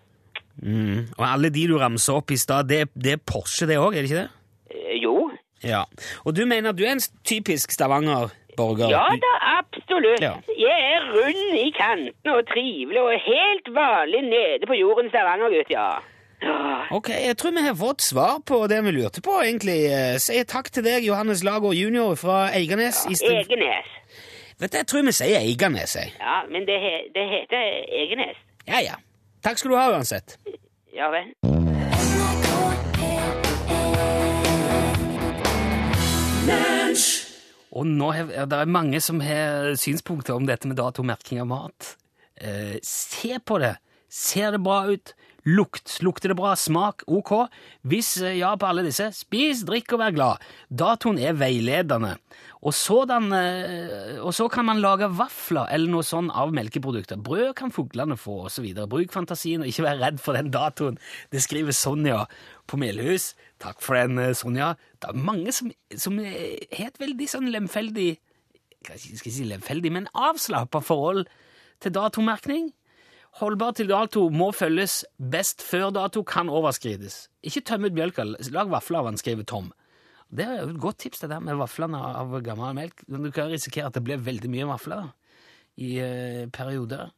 Mm. 0.63 1.07
Og 1.17 1.25
alle 1.27 1.51
de 1.55 1.67
du 1.71 1.79
ramser 1.81 2.19
opp 2.21 2.31
i 2.31 2.37
stad, 2.41 2.69
det, 2.69 2.85
det 2.95 3.17
er 3.17 3.23
Porsche, 3.27 3.67
det 3.71 3.79
òg, 3.81 3.95
er 3.97 4.05
det 4.05 4.11
ikke 4.11 4.23
det? 4.23 4.29
Eh, 4.77 4.97
jo. 5.03 5.31
Ja. 5.65 5.85
Og 6.25 6.37
du 6.37 6.45
mener 6.49 6.73
du 6.73 6.85
er 6.85 6.93
en 6.97 7.03
typisk 7.25 7.73
Stavanger-borger? 7.73 8.93
Ja 8.93 9.07
da, 9.25 9.33
absolutt. 9.59 10.23
Ja. 10.25 10.35
Jeg 10.57 10.87
er 10.95 11.11
rund 11.15 11.59
i 11.61 11.69
kanten 11.77 12.33
og 12.33 12.47
trivelig 12.53 13.01
og 13.03 13.13
helt 13.27 13.69
vanlig 13.77 14.23
nede 14.29 14.69
på 14.69 14.79
jorden 14.79 15.13
Stavanger-gutt, 15.13 15.73
ja. 15.73 15.91
Ok, 16.91 17.09
jeg 17.13 17.37
tror 17.37 17.53
vi 17.53 17.67
har 17.67 17.75
fått 17.77 18.01
svar 18.03 18.39
på 18.49 18.63
det 18.73 18.79
vi 18.85 18.95
lurte 18.97 19.21
på, 19.21 19.35
egentlig. 19.45 19.81
Eh, 19.93 20.17
Sier 20.23 20.47
takk 20.49 20.71
til 20.73 20.85
deg, 20.87 21.05
Johannes 21.05 21.45
Lager 21.45 21.75
jr. 21.77 22.15
fra 22.17 22.47
Eiganes. 22.57 23.03
Ja, 23.11 23.35
Egenes. 23.43 23.91
Vet 24.61 24.73
du, 24.73 24.79
Jeg 24.81 24.87
tror 24.89 25.05
vi 25.05 25.13
sier 25.13 25.41
Eiganes, 25.41 25.97
jeg. 25.97 26.15
Ja, 26.21 26.41
men 26.49 26.65
det, 26.69 26.81
he 26.81 26.95
det 27.13 27.27
heter 27.35 27.69
Egenes. 28.05 28.41
Ja, 28.69 28.81
ja. 28.85 28.97
Takk 29.41 29.61
skal 29.61 29.73
du 29.73 29.77
ha 29.79 29.87
uansett. 29.95 30.37
Ja 30.93 31.09
vel. 31.13 31.33
Og 37.71 37.87
nå 37.87 38.11
er 38.13 38.49
det 38.51 38.59
er 38.59 38.71
mange 38.71 39.01
som 39.01 39.23
har 39.23 39.73
synspunkter 39.79 40.35
om 40.35 40.49
dette 40.49 40.69
med 40.69 40.77
datomerking 40.81 41.41
av 41.45 41.49
mat. 41.49 41.95
Eh, 42.37 42.77
se 42.85 43.39
på 43.39 43.61
det. 43.63 43.77
Ser 44.11 44.57
det 44.57 44.63
bra 44.65 44.83
ut? 44.91 45.15
Lukt. 45.49 46.01
Lukter 46.05 46.33
det 46.33 46.37
bra? 46.37 46.53
Smak? 46.59 47.07
Ok. 47.09 47.33
Hvis 47.87 48.17
eh, 48.21 48.41
ja 48.41 48.53
på 48.59 48.69
alle 48.69 48.85
disse, 48.85 49.09
spis, 49.17 49.63
drikk 49.69 49.95
og 49.95 50.03
vær 50.03 50.17
glad. 50.17 50.49
Datoen 50.69 51.21
er 51.23 51.39
veiledende. 51.39 52.17
Og, 52.61 52.75
sådan, 52.77 53.33
eh, 53.33 54.19
og 54.21 54.35
så 54.37 54.49
kan 54.53 54.67
man 54.69 54.83
lage 54.85 55.09
vafler 55.17 55.71
eller 55.73 55.89
noe 55.89 56.05
sånt 56.05 56.33
av 56.37 56.53
melkeprodukter. 56.53 57.17
Brød 57.17 57.55
kan 57.57 57.73
fuglene 57.73 58.19
få, 58.21 58.35
osv. 58.51 58.67
Bruk 58.85 59.15
fantasien 59.15 59.65
og 59.65 59.71
ikke 59.71 59.87
vær 59.87 60.03
redd 60.03 60.21
for 60.21 60.37
den 60.37 60.53
datoen. 60.53 60.99
Det 61.33 61.41
skriver 61.41 61.73
Sonja 61.73 62.27
på 62.69 62.77
Melhus. 62.77 63.33
Takk 63.65 63.81
for 63.81 63.97
den, 63.97 64.19
eh, 64.19 64.35
Sonja. 64.37 64.75
Det 65.01 65.09
er 65.09 65.17
mange 65.17 65.53
som, 65.53 65.73
som 65.97 66.19
har 66.19 66.93
veldig 67.01 67.29
sånn 67.29 67.49
lemfeldig 67.51 68.19
Kanskje 68.81 69.11
ikke 69.13 69.31
si 69.31 69.45
lemfeldig, 69.45 69.91
men 69.93 70.07
avslappa 70.17 70.81
forhold 70.81 71.27
til 71.85 71.93
datomerkning. 71.93 72.71
Holdbar 73.41 73.75
til 73.77 73.91
dato 73.91 74.29
må 74.33 74.51
følges. 74.57 75.05
Best 75.21 75.63
før 75.63 75.91
dato 75.95 76.23
kan 76.23 76.49
overskrides. 76.49 77.29
Ikke 77.45 77.61
tøm 77.61 77.85
ut 77.85 77.93
mjølka. 77.93 78.25
Lag 78.51 78.73
vafler 78.73 79.03
av 79.03 79.11
den, 79.11 79.21
skriver 79.21 79.45
Tom. 79.45 79.69
Det 80.31 80.47
er 80.47 80.61
jo 80.61 80.71
et 80.71 80.83
godt 80.83 81.01
tips, 81.03 81.23
det 81.25 81.31
der 81.33 81.43
med 81.43 81.59
vaflene 81.59 81.99
av 81.99 82.37
gammel 82.47 82.77
melk. 82.77 83.03
Du 83.11 83.31
kan 83.35 83.51
risikere 83.51 83.91
at 83.91 83.97
det 83.97 84.05
blir 84.07 84.23
veldig 84.23 84.51
mye 84.53 84.69
vafler 84.71 85.09
i 85.83 85.97
eh, 86.03 86.45
perioder. 86.55 87.11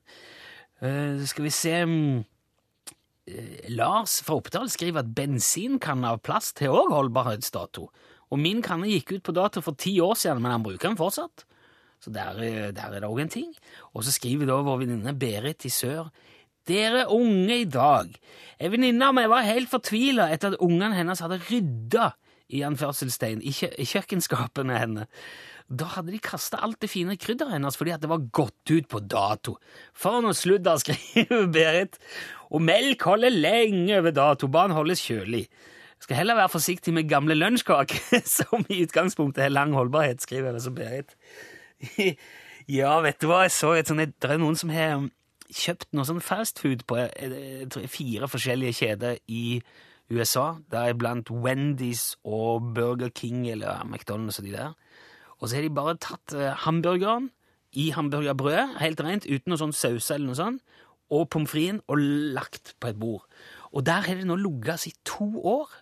Eh, 0.81 1.21
skal 1.29 1.45
vi 1.45 1.53
se 1.53 1.75
eh, 1.83 3.69
Lars 3.77 4.21
fra 4.25 4.39
Oppdal 4.41 4.71
skriver 4.73 5.05
at 5.05 5.13
bensinkanne 5.17 6.15
av 6.15 6.23
plast 6.25 6.65
har 6.65 6.73
òg 6.73 6.95
holdbarhetsdato. 6.97 7.91
Og 8.33 8.41
min 8.41 8.65
kanne 8.65 8.89
gikk 8.89 9.19
ut 9.19 9.27
på 9.29 9.37
dato 9.37 9.61
for 9.61 9.77
ti 9.77 9.99
år 10.01 10.17
siden, 10.17 10.41
men 10.41 10.57
han 10.57 10.65
bruker 10.65 10.89
den 10.89 11.01
fortsatt. 11.01 11.45
Så 12.03 12.11
der, 12.11 12.41
eh, 12.41 12.73
der 12.73 12.97
er 12.97 13.01
det 13.01 13.09
òg 13.09 13.21
en 13.21 13.29
ting. 13.29 13.53
Og 13.93 14.05
så 14.05 14.15
skriver 14.15 14.49
da 14.49 14.63
vår 14.65 14.87
venninne 14.87 15.13
Berit 15.13 15.69
i 15.69 15.71
sør 15.71 16.09
dere 16.67 17.07
unge 17.11 17.61
i 17.61 17.69
dag. 17.69 18.11
Ei 18.63 18.71
venninne 18.71 19.09
av 19.09 19.15
meg 19.17 19.29
var 19.31 19.47
helt 19.47 19.71
fortvila 19.71 20.29
etter 20.33 20.55
at 20.55 20.63
ungene 20.63 20.95
hennes 20.95 21.23
hadde 21.23 21.41
rydda 21.49 22.13
i 22.53 22.63
anførselstegn 22.67 23.43
i, 23.43 23.55
kjø 23.57 23.71
i 23.81 23.87
kjøkkenskapene 23.89 24.79
henne. 24.79 25.07
Da 25.73 25.89
hadde 25.95 26.13
de 26.13 26.21
kasta 26.23 26.61
alt 26.61 26.83
det 26.83 26.91
fine 26.93 27.17
krydderet 27.17 27.57
hennes 27.57 27.79
fordi 27.79 27.95
at 27.95 28.03
det 28.03 28.11
var 28.13 28.27
gått 28.35 28.73
ut 28.73 28.89
på 28.93 29.01
dato. 29.01 29.57
For 29.97 30.21
noe 30.25 30.37
sludder, 30.37 30.81
skriver 30.83 31.49
Berit. 31.53 32.01
Og 32.53 32.65
melk 32.65 33.07
holder 33.09 33.33
lenge 33.33 34.01
over 34.01 34.15
dato. 34.17 34.51
Barn 34.53 34.75
holdes 34.77 35.05
kjølig. 35.07 35.47
Skal 36.03 36.19
heller 36.19 36.37
være 36.37 36.51
forsiktig 36.51 36.93
med 36.95 37.09
gamle 37.09 37.37
lunsjkaker, 37.39 38.21
som 38.37 38.67
i 38.69 38.83
utgangspunktet 38.83 39.47
har 39.47 39.55
lang 39.55 39.75
holdbarhet, 39.79 40.23
skriver 40.25 40.55
altså 40.55 40.75
Berit. 40.77 41.17
Ja, 42.71 43.01
vet 43.03 43.19
du 43.19 43.27
hva, 43.27 43.41
jeg 43.43 43.51
så 43.57 43.73
et 43.75 43.89
sånt, 43.91 44.13
det 44.23 44.29
er 44.31 44.39
noen 44.39 44.55
som 44.55 44.71
har 44.71 45.09
kjøpt 45.53 45.89
noe 45.97 46.07
sånn 46.09 46.23
fastfood 46.23 46.85
på 46.89 46.99
jeg 47.01 47.67
tror, 47.73 47.89
fire 47.91 48.29
forskjellige 48.31 48.77
kjeder 48.79 49.19
i 49.27 49.59
USA. 50.13 50.59
deriblant 50.71 51.29
er 51.29 51.31
blant 51.31 51.31
Wendy's 51.45 52.17
og 52.25 52.75
Burger 52.75 53.09
King 53.09 53.47
eller 53.51 53.83
McDonald's 53.85 54.39
og 54.39 54.47
de 54.47 54.53
der. 54.53 54.75
Og 55.41 55.49
så 55.49 55.57
har 55.57 55.63
de 55.63 55.75
bare 55.75 55.97
tatt 55.99 56.35
uh, 56.37 56.53
hamburgeren 56.65 57.31
i 57.73 57.91
hamburgerbrød, 57.91 58.79
helt 58.83 59.01
rent, 59.01 59.27
uten 59.27 59.53
noe 59.53 59.61
sånn 59.61 59.75
sauser 59.75 60.19
eller 60.19 60.29
noe 60.29 60.39
sånt, 60.39 60.63
og 61.13 61.29
pommes 61.33 61.51
fritesen, 61.51 61.81
og 61.89 62.01
lagt 62.37 62.75
på 62.81 62.93
et 62.93 63.01
bord. 63.01 63.25
Og 63.73 63.85
der 63.89 64.05
har 64.05 64.21
det 64.21 64.29
nå 64.29 64.37
ligget 64.37 64.87
i 64.89 64.93
to 65.09 65.29
år, 65.41 65.73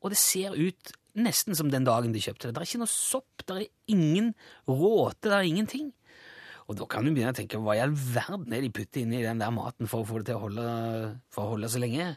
og 0.00 0.12
det 0.12 0.20
ser 0.20 0.56
ut 0.56 0.92
nesten 1.20 1.56
som 1.58 1.72
den 1.72 1.86
dagen 1.88 2.12
de 2.14 2.22
kjøpte 2.22 2.48
det. 2.48 2.54
Det 2.54 2.62
er 2.62 2.68
ikke 2.68 2.82
noe 2.84 2.92
sopp, 2.92 3.44
det 3.48 3.56
er 3.56 3.96
ingen 3.96 4.34
råte, 4.68 5.28
det 5.28 5.36
er 5.36 5.48
ingenting. 5.48 5.90
Og 6.70 6.78
da 6.78 6.86
kan 6.86 7.02
du 7.02 7.10
begynne 7.10 7.32
å 7.34 7.36
tenke 7.36 7.58
hva 7.58 7.74
i 7.74 7.82
all 7.82 7.96
verden 7.96 8.52
er 8.54 8.62
de 8.62 8.70
putter 8.70 9.02
inni 9.02 9.24
den 9.24 9.40
der 9.42 9.50
maten 9.50 9.90
for 9.90 10.04
å 10.04 10.06
få 10.06 10.20
det 10.20 10.30
til 10.30 10.38
å 10.38 10.44
holde, 10.44 10.66
for 11.34 11.48
å 11.48 11.56
holde 11.56 11.72
så 11.72 11.82
lenge? 11.82 12.12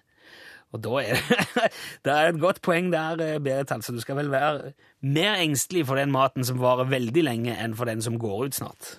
Og 0.73 0.83
da 0.83 0.89
er 0.89 1.13
det, 1.13 1.39
det 2.05 2.13
er 2.13 2.27
et 2.29 2.39
godt 2.41 2.62
poeng 2.62 2.91
der, 2.93 3.21
eh, 3.21 3.39
Berit. 3.39 3.71
altså. 3.71 3.91
Du 3.91 3.99
skal 4.01 4.15
vel 4.15 4.31
være 4.31 4.73
mer 5.01 5.36
engstelig 5.36 5.88
for 5.88 5.95
den 5.95 6.12
maten 6.12 6.43
som 6.43 6.62
varer 6.62 6.89
veldig 6.89 7.23
lenge, 7.23 7.57
enn 7.63 7.75
for 7.77 7.86
den 7.86 8.01
som 8.01 8.19
går 8.19 8.45
ut 8.45 8.55
snart. 8.55 8.97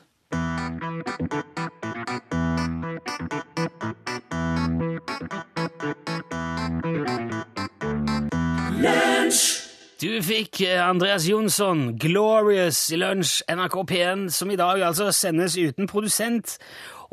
Du 10.04 10.22
fikk 10.22 10.60
eh, 10.60 10.88
Andreas 10.88 11.24
Jonsson, 11.28 11.94
'Glorious' 11.98 12.92
i 12.92 12.98
lunsj, 13.00 13.42
NRK 13.48 13.76
P1, 13.90 14.28
som 14.28 14.50
i 14.50 14.56
dag 14.56 14.82
altså 14.84 15.08
sendes 15.12 15.56
uten 15.56 15.88
produsent. 15.88 16.58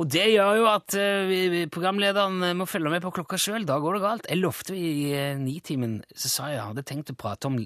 Og 0.02 0.08
det 0.10 0.32
gjør 0.32 0.56
jo 0.58 0.68
at 0.72 0.96
uh, 0.98 1.32
programlederen 1.70 2.58
må 2.58 2.66
følge 2.66 2.90
med 2.90 3.04
på 3.04 3.12
klokka 3.14 3.38
sjøl. 3.38 3.68
Da 3.70 3.78
går 3.82 4.00
det 4.00 4.02
galt. 4.02 4.30
Jeg 4.32 4.42
lovte 4.42 4.74
i 4.74 5.12
uh, 5.14 5.38
Nitimen 5.38 6.00
så 6.10 6.32
sa 6.32 6.50
jeg 6.50 6.58
jeg 6.58 6.70
hadde 6.72 6.86
tenkt 6.90 7.14
å 7.14 7.18
prate 7.22 7.52
om, 7.52 7.60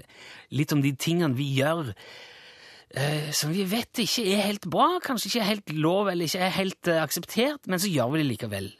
litt 0.51 0.75
om 0.75 0.83
de 0.83 0.91
tingene 0.99 1.37
vi 1.37 1.47
gjør 1.61 1.93
uh, 1.95 3.31
som 3.31 3.55
vi 3.55 3.63
vet 3.71 4.03
ikke 4.03 4.27
er 4.33 4.43
helt 4.49 4.67
bra, 4.71 4.97
kanskje 5.03 5.31
ikke 5.31 5.45
er 5.45 5.51
helt 5.53 5.75
lov 5.79 6.11
eller 6.11 6.27
ikke 6.27 6.43
er 6.43 6.55
helt 6.57 6.91
uh, 6.91 6.99
akseptert, 7.05 7.71
men 7.71 7.79
så 7.79 7.91
gjør 7.93 8.11
vi 8.13 8.23
det 8.23 8.29
likevel. 8.33 8.71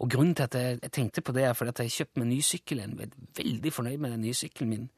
Og 0.00 0.12
grunnen 0.12 0.36
til 0.36 0.48
at 0.50 0.60
jeg, 0.60 0.78
jeg 0.84 0.96
tenkte 0.96 1.24
på 1.24 1.36
det, 1.36 1.48
er 1.48 1.56
fordi 1.56 1.72
at 1.72 1.84
jeg 1.86 1.96
kjøpte 1.96 2.20
meg 2.20 2.32
ny 2.34 2.40
sykkel. 2.44 2.84
Jeg 2.84 3.08
er 3.08 3.18
veldig 3.40 3.76
fornøyd 3.78 4.00
med 4.00 4.16
den 4.16 4.24
nye 4.28 4.36
sykkelen 4.36 4.74
min. 4.74 4.88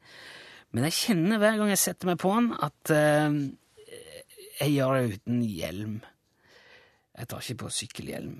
Men 0.75 0.87
jeg 0.89 0.99
kjenner 0.99 1.39
hver 1.39 1.59
gang 1.59 1.71
jeg 1.71 1.81
setter 1.81 2.09
meg 2.09 2.19
på 2.23 2.31
den, 2.35 2.53
at 2.65 2.93
jeg 4.61 4.71
gjør 4.77 4.95
det 4.95 5.17
uten 5.17 5.43
hjelm. 5.43 5.97
Jeg 7.17 7.29
tar 7.29 7.43
ikke 7.43 7.61
på 7.63 7.73
sykkelhjelm. 7.73 8.39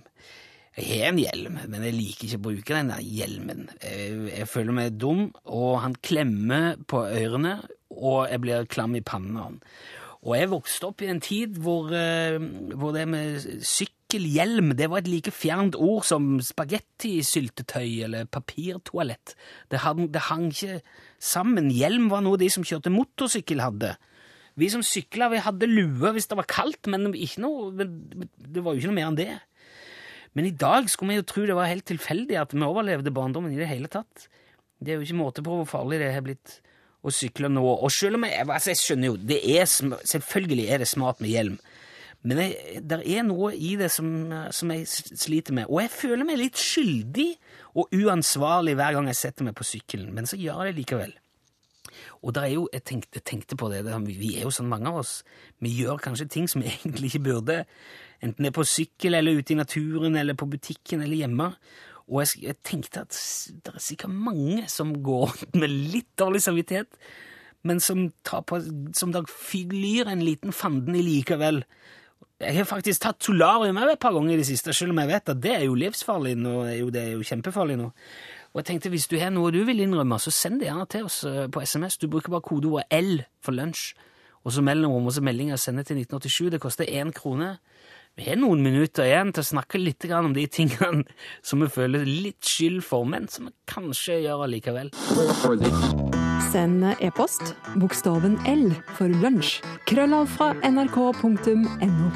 Jeg 0.74 0.88
har 0.90 1.12
en 1.12 1.20
hjelm, 1.22 1.58
men 1.70 1.84
jeg 1.86 1.94
liker 1.94 2.26
ikke 2.26 2.40
å 2.40 2.46
bruke 2.48 2.74
den 2.74 2.90
der 2.90 3.02
hjelmen. 3.06 3.68
Jeg, 3.84 4.48
føler 4.50 4.74
meg 4.74 4.96
dum, 4.98 5.28
og 5.46 5.84
han 5.84 5.94
klemmer 6.02 6.80
på 6.90 7.04
ørene, 7.06 7.60
og 7.94 8.24
jeg 8.32 8.42
blir 8.42 8.66
klam 8.74 8.96
i 8.98 9.04
panna. 9.06 9.52
Og 10.24 10.34
jeg 10.40 10.50
vokste 10.50 10.90
opp 10.90 11.04
i 11.04 11.12
en 11.12 11.22
tid 11.22 11.60
hvor, 11.62 11.92
hvor 12.80 12.96
det 12.96 13.04
med 13.12 13.44
sykkelhjelm 13.68 14.72
det 14.80 14.88
var 14.90 15.04
et 15.04 15.12
like 15.12 15.34
fjernt 15.36 15.78
ord 15.78 16.08
som 16.08 16.40
spagettisyltetøy 16.42 18.08
eller 18.08 18.26
papirtoalett. 18.32 19.36
Det 19.70 19.84
hang, 19.84 20.08
det 20.10 20.26
hang 20.32 20.48
ikke 20.50 20.80
sammen. 21.22 21.70
Hjelm 21.76 22.10
var 22.10 22.26
noe 22.26 22.42
de 22.42 22.50
som 22.50 22.66
kjørte 22.66 22.94
motorsykkel, 22.94 23.62
hadde. 23.62 23.94
Vi 24.60 24.70
som 24.70 24.84
sykla, 24.86 25.32
vi 25.34 25.42
hadde 25.42 25.70
lue 25.70 26.14
hvis 26.14 26.30
det 26.30 26.38
var 26.38 26.50
kaldt, 26.50 26.90
men, 26.92 27.10
noe, 27.42 27.72
det 27.74 28.62
var 28.62 28.76
jo 28.76 28.82
ikke 28.82 28.92
noe 28.92 29.00
mer 29.00 29.10
enn 29.10 29.18
det. 29.18 29.32
Men 30.38 30.50
i 30.50 30.54
dag 30.58 30.90
skulle 30.90 31.14
vi 31.14 31.22
jo 31.22 31.30
tro 31.30 31.46
det 31.46 31.58
var 31.58 31.70
helt 31.70 31.88
tilfeldig 31.90 32.38
at 32.42 32.54
vi 32.56 32.66
overlevde 32.66 33.14
barndommen 33.14 33.54
i 33.54 33.60
det 33.62 33.70
hele 33.70 33.90
tatt. 33.92 34.28
Det 34.82 34.94
er 34.94 35.00
jo 35.00 35.08
ikke 35.08 35.20
måte 35.20 35.46
på 35.46 35.60
hvor 35.60 35.70
farlig 35.70 36.02
det 36.02 36.14
har 36.14 36.26
blitt 36.26 36.60
å 37.04 37.12
sykle 37.14 37.50
nå. 37.52 37.64
Og 37.64 37.92
selv 37.94 38.18
om 38.18 38.26
jeg, 38.28 38.46
altså 38.48 38.74
jeg 38.74 38.82
skjønner 38.82 39.12
jo, 39.12 39.20
det 39.32 39.40
er, 39.56 39.68
selvfølgelig 39.68 40.68
er 40.70 40.84
det 40.84 40.90
smart 40.90 41.22
med 41.24 41.34
hjelm, 41.34 41.58
men 42.24 42.40
det 42.88 43.02
er 43.04 43.26
noe 43.28 43.50
i 43.52 43.74
det 43.76 43.90
som, 43.92 44.08
som, 44.56 44.72
jeg 44.72 44.88
sliter 44.88 45.56
med. 45.58 45.68
Og 45.68 45.82
jeg 45.84 45.92
føler 45.92 46.24
meg 46.28 46.40
litt 46.40 46.60
skyldig 46.60 47.34
og 47.76 47.92
uansvarlig 47.92 48.78
hver 48.80 48.96
gang 48.96 49.10
jeg 49.12 49.20
setter 49.20 49.50
meg 49.50 49.58
på 49.60 49.68
sykkelen, 49.68 50.14
men 50.16 50.30
så 50.30 50.40
gjør 50.40 50.64
jeg 50.64 50.72
det 50.72 50.80
likevel. 50.80 51.12
Og 52.22 52.36
der 52.36 52.48
er 52.48 52.54
jo, 52.56 52.68
jeg 52.74 52.84
tenkte, 52.90 53.20
jeg 53.20 53.26
tenkte, 53.30 53.58
på 53.60 53.70
det, 53.72 53.84
vi 54.08 54.36
er 54.38 54.48
jo 54.48 54.54
sånn 54.54 54.70
mange 54.72 54.92
av 54.92 55.02
oss. 55.04 55.16
Vi 55.64 55.74
gjør 55.78 56.02
kanskje 56.04 56.30
ting 56.32 56.50
som 56.50 56.64
vi 56.64 56.72
egentlig 56.76 57.14
ikke 57.14 57.26
burde. 57.30 57.64
Enten 58.24 58.46
det 58.46 58.54
er 58.54 58.60
på 58.60 58.68
sykkel, 58.68 59.18
eller 59.18 59.40
ute 59.40 59.56
i 59.56 59.60
naturen, 59.60 60.16
eller 60.20 60.38
på 60.40 60.50
butikken, 60.50 61.04
eller 61.04 61.20
hjemme. 61.20 61.52
Og 62.10 62.24
jeg, 62.24 62.44
jeg 62.50 62.60
tenkte 62.66 63.06
at 63.06 63.18
det 63.64 63.74
er 63.74 63.84
sikkert 63.84 64.16
mange 64.16 64.66
som 64.72 64.94
går 65.06 65.36
med 65.62 65.72
litt 65.94 66.12
dårlig 66.20 66.44
samvittighet, 66.46 67.00
men 67.64 67.80
som, 67.80 68.10
tar 68.28 68.44
på, 68.48 68.60
som 68.96 69.14
da 69.16 69.24
flyr 69.30 70.10
en 70.12 70.24
liten 70.24 70.52
fanden 70.56 70.98
i 71.00 71.04
likevel. 71.06 71.62
Jeg 72.44 72.58
har 72.58 72.68
faktisk 72.68 73.06
tatt 73.06 73.24
solarium 73.24 73.78
et 73.80 74.02
par 74.04 74.12
ganger 74.16 74.36
i 74.36 74.42
det 74.42 74.48
siste, 74.50 74.74
selv 74.76 74.92
om 74.92 75.00
jeg 75.00 75.12
vet 75.14 75.32
at 75.32 75.40
det 75.40 75.54
er 75.56 75.64
jo 75.70 75.78
livsfarlig 75.80 76.34
nå. 76.40 76.56
Det 76.92 77.00
er 77.00 77.14
jo 77.16 77.28
kjempefarlig 77.28 77.78
nå. 77.80 77.88
Og 78.54 78.62
jeg 78.62 78.66
tenkte, 78.66 78.90
Hvis 78.90 79.08
du 79.08 79.18
har 79.18 79.32
noe 79.34 79.52
du 79.52 79.64
vil 79.66 79.82
innrømme, 79.82 80.20
så 80.22 80.32
send 80.32 80.62
det 80.62 80.70
gjerne 80.70 80.86
til 80.86 81.08
oss 81.10 81.24
eh, 81.26 81.48
på 81.50 81.62
SMS. 81.66 81.98
Du 81.98 82.08
bruker 82.08 82.30
bare 82.30 82.46
kodeordet 82.46 82.86
L 82.94 83.24
for 83.42 83.52
lunsj, 83.52 83.94
og 84.44 84.54
så 84.54 84.62
mellomrom 84.62 85.08
og 85.08 85.14
så 85.16 85.24
meldinger 85.26 85.58
sende 85.58 85.84
til 85.84 85.98
1987. 85.98 86.52
Det 86.54 86.62
koster 86.62 86.86
én 86.86 87.12
krone. 87.16 87.58
Vi 88.14 88.28
har 88.28 88.38
noen 88.38 88.62
minutter 88.62 89.08
igjen 89.08 89.32
til 89.34 89.42
å 89.42 89.48
snakke 89.48 89.80
litt 89.82 90.06
om 90.14 90.36
de 90.36 90.46
tingene 90.46 91.02
som 91.48 91.66
vi 91.66 91.72
føler 91.74 92.06
litt 92.06 92.46
skyld 92.46 92.84
for, 92.86 93.10
men 93.10 93.26
som 93.28 93.50
vi 93.50 93.56
kanskje 93.66 94.22
gjør 94.28 94.46
allikevel. 94.46 94.94
Send 96.54 96.86
e-post 97.02 97.56
bokstaven 97.82 98.38
L 98.46 98.70
for 98.94 99.10
lunsj. 99.10 99.64
Krøllav 99.90 100.30
fra 100.38 100.54
nrk.no. 100.62 102.14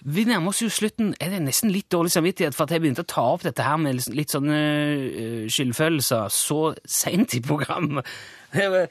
Vi 0.00 0.24
nærmer 0.24 0.54
oss 0.54 0.62
jo 0.62 0.70
slutten. 0.72 1.14
Er 1.20 1.34
det 1.34 1.42
nesten 1.44 1.72
litt 1.72 1.90
dårlig 1.92 2.12
samvittighet 2.14 2.56
for 2.56 2.64
at 2.64 2.74
jeg 2.74 2.82
begynte 2.84 3.04
å 3.04 3.10
ta 3.10 3.24
opp 3.34 3.44
dette 3.44 3.64
her 3.64 3.78
med 3.80 4.00
litt 4.16 4.32
sånne 4.32 4.58
uh, 4.58 5.46
skyldfølelser 5.52 6.28
så 6.34 6.60
seint 6.88 7.36
i 7.36 7.42
programmet? 7.44 8.08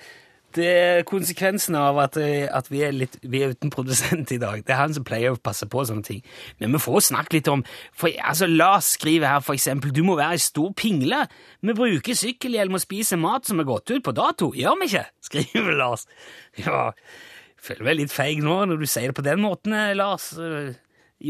Det 0.56 0.66
er 0.66 1.04
konsekvensen 1.06 1.76
av 1.78 2.00
at, 2.02 2.16
øh, 2.18 2.48
at 2.50 2.72
vi, 2.72 2.80
er 2.82 2.96
litt, 2.96 3.20
vi, 3.22 3.44
er 3.44 3.52
uten 3.54 3.70
produsent 3.70 4.32
i 4.34 4.40
dag. 4.42 4.64
Det 4.66 4.74
er 4.74 4.80
han 4.80 4.96
som 4.96 5.06
pleier 5.06 5.36
å 5.36 5.38
passe 5.38 5.68
på 5.70 5.84
sånne 5.86 6.02
ting. 6.08 6.24
Men 6.58 6.74
vi 6.74 6.82
får 6.82 7.04
snakke 7.12 7.36
litt 7.36 7.50
om 7.54 7.62
for, 7.94 8.10
altså, 8.18 8.50
Lars 8.50 8.96
skriver 8.96 9.30
her 9.30 9.46
for 9.46 9.54
eksempel 9.54 9.94
du 9.94 10.02
må 10.08 10.18
være 10.18 10.40
ei 10.40 10.42
stor 10.42 10.74
pingle. 10.74 11.22
Vi 11.62 11.78
bruker 11.78 12.18
sykkelhjelm 12.18 12.80
og 12.80 12.82
spiser 12.82 13.22
mat 13.22 13.46
som 13.46 13.62
er 13.62 13.70
gått 13.70 13.94
ut 13.94 14.02
på 14.06 14.16
dato. 14.18 14.50
Gjør 14.58 14.82
vi 14.82 14.90
ikke? 14.90 15.06
skriver 15.30 15.78
Lars. 15.84 16.10
Ja, 16.58 16.88
jeg 16.98 17.68
føler 17.70 17.92
meg 17.92 18.02
litt 18.02 18.16
feig 18.16 18.42
nå 18.42 18.64
når 18.72 18.82
du 18.82 18.90
sier 18.90 19.14
det 19.14 19.20
på 19.22 19.30
den 19.30 19.46
måten, 19.46 19.78
Lars 20.02 20.32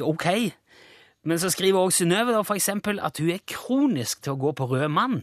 ok. 0.01 0.27
Men 1.25 1.39
så 1.39 1.49
skriver 1.49 1.79
også 1.79 2.03
Synnøve 2.03 2.37
at 3.03 3.17
hun 3.19 3.29
er 3.29 3.43
kronisk 3.47 4.23
til 4.23 4.35
å 4.35 4.39
gå 4.39 4.53
på 4.55 4.69
rød 4.71 4.87
mann. 4.87 5.21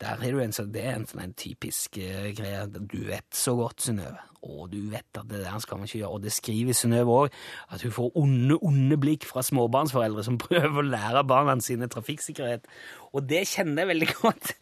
Der 0.00 0.16
er 0.16 0.32
du 0.32 0.38
en, 0.40 0.52
så 0.52 0.64
Det 0.64 0.80
er 0.80 0.96
en 0.96 1.06
sånn 1.06 1.34
typisk 1.36 1.98
uh, 2.00 2.30
greie. 2.36 2.64
Du 2.72 3.02
vet 3.04 3.28
så 3.36 3.52
godt, 3.58 3.82
Synnøve. 3.84 4.16
Og 4.40 4.70
du 4.72 4.78
vet 4.88 5.18
at 5.20 5.28
det 5.28 5.42
der 5.42 5.58
skal 5.60 5.76
man 5.76 5.84
ikke 5.84 5.98
gjøre. 5.98 6.14
Og 6.16 6.22
det 6.24 6.32
skriver 6.32 6.76
Synnøve 6.76 7.16
òg, 7.26 7.34
at 7.68 7.82
hun 7.84 7.92
får 7.92 8.16
onde, 8.16 8.56
onde 8.64 8.96
blikk 8.96 9.26
fra 9.28 9.44
småbarnsforeldre 9.44 10.24
som 10.24 10.38
prøver 10.46 10.80
å 10.80 10.86
lære 10.86 11.24
barna 11.28 11.58
sine 11.60 11.90
trafikksikkerhet. 11.92 12.64
Og 13.12 13.26
det 13.28 13.44
kjenner 13.52 13.84
jeg 13.84 13.90
veldig 13.92 14.08
godt 14.22 14.54